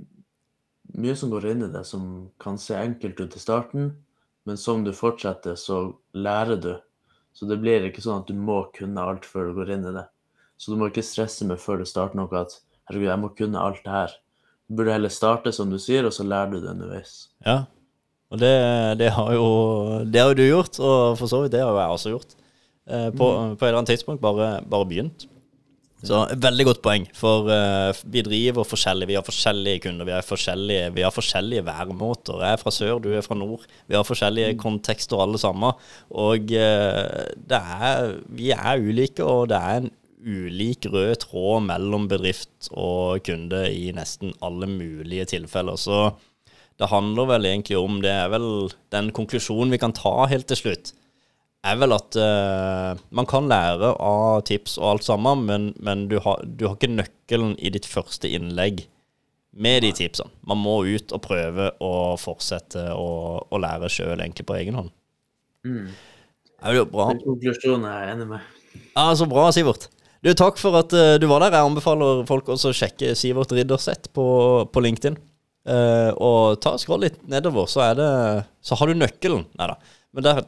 mye 0.97 1.15
som 1.17 1.29
går 1.29 1.45
inn 1.51 1.65
i 1.67 1.73
det 1.73 1.83
som 1.85 2.29
kan 2.41 2.57
se 2.57 2.73
enkelt 2.77 3.19
ut 3.19 3.35
i 3.35 3.41
starten, 3.41 3.91
men 4.43 4.57
som 4.57 4.83
du 4.83 4.91
fortsetter, 4.93 5.55
så 5.55 5.95
lærer 6.13 6.57
du. 6.57 6.73
Så 7.33 7.45
det 7.49 7.59
blir 7.61 7.85
ikke 7.85 8.01
sånn 8.03 8.23
at 8.23 8.29
du 8.29 8.33
må 8.37 8.63
kunne 8.73 9.01
alt 9.01 9.25
før 9.25 9.49
du 9.49 9.59
går 9.59 9.73
inn 9.75 9.85
i 9.89 9.93
det. 9.95 10.05
Så 10.57 10.73
du 10.73 10.79
må 10.79 10.89
ikke 10.89 11.05
stresse 11.05 11.45
med 11.49 11.61
før 11.61 11.81
du 11.81 11.85
starter 11.89 12.17
noe 12.19 12.41
at 12.41 12.57
herregud, 12.89 13.09
jeg 13.09 13.21
må 13.21 13.31
kunne 13.37 13.61
alt 13.61 13.81
det 13.85 13.93
her. 13.93 14.17
Du 14.67 14.77
burde 14.77 14.93
heller 14.95 15.13
starte 15.13 15.53
som 15.55 15.71
du 15.71 15.79
sier, 15.81 16.05
og 16.07 16.13
så 16.15 16.25
lærer 16.27 16.53
du 16.53 16.59
det 16.61 16.71
underveis. 16.73 17.15
Ja. 17.45 17.63
Og 18.33 18.39
det, 18.41 18.53
det, 18.97 19.11
har 19.13 19.33
jo, 19.35 19.47
det 20.09 20.21
har 20.21 20.31
jo 20.31 20.37
du 20.39 20.45
gjort, 20.45 20.79
og 20.81 21.19
for 21.19 21.29
så 21.29 21.43
vidt 21.43 21.53
det 21.53 21.61
har 21.61 21.69
jo 21.73 21.81
jeg 21.81 21.97
også 21.97 22.13
gjort. 22.15 22.37
Eh, 22.83 23.09
på, 23.15 23.27
på 23.55 23.63
et 23.63 23.69
eller 23.69 23.79
annet 23.79 23.93
tidspunkt 23.93 24.23
bare, 24.23 24.57
bare 24.69 24.87
begynt. 24.89 25.27
Så 26.03 26.25
Veldig 26.35 26.65
godt 26.67 26.81
poeng. 26.83 27.05
For 27.15 27.47
uh, 27.47 27.95
vi 28.11 28.23
driver 28.25 28.67
forskjellig. 28.67 29.07
Vi 29.07 29.15
har 29.15 29.23
forskjellige 29.23 29.85
kunder. 29.85 30.07
Vi, 30.09 30.11
har 30.11 30.25
forskjellige, 30.27 30.89
vi 30.97 31.05
har 31.05 31.13
forskjellige 31.15 31.63
væremåter. 31.63 32.41
Jeg 32.43 32.57
er 32.57 32.59
fra 32.59 32.73
sør, 32.75 32.99
du 32.99 33.13
er 33.15 33.23
fra 33.23 33.37
nord. 33.39 33.63
Vi 33.87 33.95
har 33.95 34.03
forskjellige 34.03 34.57
kontekster 34.59 35.21
alle 35.23 35.39
sammen. 35.39 35.79
Og 36.11 36.51
uh, 36.51 37.21
det 37.39 37.61
er, 37.61 38.17
vi 38.27 38.51
er 38.51 38.83
ulike, 38.83 39.23
og 39.23 39.47
det 39.53 39.61
er 39.61 39.79
en 39.79 39.93
ulik 40.23 40.89
rød 40.91 41.15
tråd 41.23 41.63
mellom 41.69 42.09
bedrift 42.11 42.69
og 42.71 43.23
kunde 43.27 43.65
i 43.71 43.89
nesten 43.95 44.35
alle 44.43 44.67
mulige 44.67 45.29
tilfeller. 45.37 45.79
Så 45.79 46.09
det 46.79 46.91
handler 46.91 47.31
vel 47.31 47.47
egentlig 47.47 47.77
om 47.79 48.01
Det 48.03 48.11
er 48.11 48.27
vel 48.31 48.71
den 48.91 49.11
konklusjonen 49.15 49.71
vi 49.71 49.79
kan 49.79 49.95
ta 49.95 50.25
helt 50.31 50.47
til 50.51 50.59
slutt 50.59 50.93
er 51.63 51.77
vel 51.79 51.95
at 51.95 52.17
uh, 52.19 53.01
man 53.15 53.27
kan 53.29 53.47
lære 53.51 53.93
av 54.03 54.43
tips 54.47 54.75
og 54.81 54.89
alt 54.89 55.05
sammen, 55.07 55.45
men, 55.47 55.69
men 55.83 56.07
du, 56.11 56.17
har, 56.23 56.41
du, 56.43 56.67
har, 56.67 56.75
ikke 56.75 56.91
nøkkelen 56.91 57.55
i 57.59 57.71
ditt 57.73 57.87
første 57.87 58.29
innlegg 58.29 58.85
med 59.53 59.85
de 59.85 59.93
tipsene. 59.95 60.33
Man 60.49 60.59
må 60.59 60.81
ut 60.89 61.13
og 61.13 61.23
prøve 61.23 61.69
å 61.83 61.93
fortsette 62.19 62.89
å, 62.97 63.07
å 63.47 63.61
lære 63.61 63.91
sjøl, 63.93 64.17
egentlig 64.17 64.47
på 64.49 64.57
egen 64.59 64.79
hånd. 64.81 64.93
Mm. 65.63 65.91
Er 66.63 66.73
det 66.73 66.81
jo 66.81 66.87
bra? 66.91 67.09
Den 67.13 67.23
konklusjonen 67.23 67.87
er 67.87 67.99
jeg 68.01 68.15
enig 68.17 68.31
med. 68.33 68.55
Ja, 68.95 69.11
Så 69.15 69.27
bra, 69.29 69.49
Sivert. 69.55 69.87
Du, 70.23 70.31
Takk 70.39 70.59
for 70.59 70.79
at 70.79 70.93
uh, 70.95 71.15
du 71.19 71.27
var 71.31 71.43
der. 71.43 71.55
Jeg 71.55 71.69
anbefaler 71.69 72.23
folk 72.27 72.49
også 72.51 72.71
å 72.71 72.75
sjekke 72.75 73.13
Sivert 73.19 73.51
Ridderseth 73.55 74.11
på, 74.15 74.25
på 74.71 74.83
LinkedIn. 74.83 75.19
Uh, 75.63 76.11
og 76.19 76.59
ta 76.63 76.73
skroll 76.75 77.05
litt 77.05 77.21
nedover, 77.31 77.69
så, 77.71 77.85
det, 77.95 78.07
så 78.59 78.75
har 78.75 78.89
du 78.89 78.99
nøkkelen. 78.99 79.45
Nei 79.59 79.69
da. 79.71 79.77
Men 80.13 80.25
der, 80.25 80.41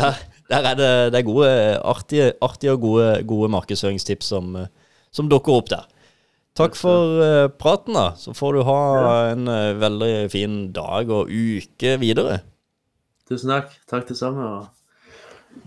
der, 0.00 0.22
der 0.50 0.68
er 0.72 0.78
det, 0.78 0.92
det 1.14 1.20
er 1.20 1.26
gode, 1.26 1.50
artige, 1.78 2.32
artige 2.42 2.74
og 2.74 2.80
gode, 2.82 3.08
gode 3.28 3.50
markedsføringstips 3.54 4.32
som, 4.34 4.56
som, 5.14 5.30
dukker 5.30 5.60
opp 5.60 5.70
der. 5.72 5.86
Takk 6.58 6.76
for 6.76 7.22
uh, 7.22 7.48
praten, 7.48 7.96
da. 7.96 8.10
Så 8.20 8.34
får 8.36 8.58
du 8.58 8.64
ha 8.68 8.80
en 9.30 9.48
uh, 9.48 9.72
veldig 9.80 10.14
fin 10.32 10.66
dag 10.76 11.08
og 11.08 11.32
uke 11.32 11.96
videre. 12.02 12.42
Tusen 13.30 13.54
takk. 13.54 13.72
Takk 13.88 14.10
det 14.10 14.18
samme. 14.18 14.50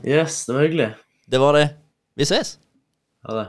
Yes, 0.05 0.43
det 0.45 0.53
var 0.53 0.67
hyggelig. 0.67 0.89
Det 1.25 1.41
var 1.41 1.57
det. 1.57 1.67
Vi 2.15 2.27
ses. 2.29 2.57
Ha 3.25 3.39
det. 3.39 3.47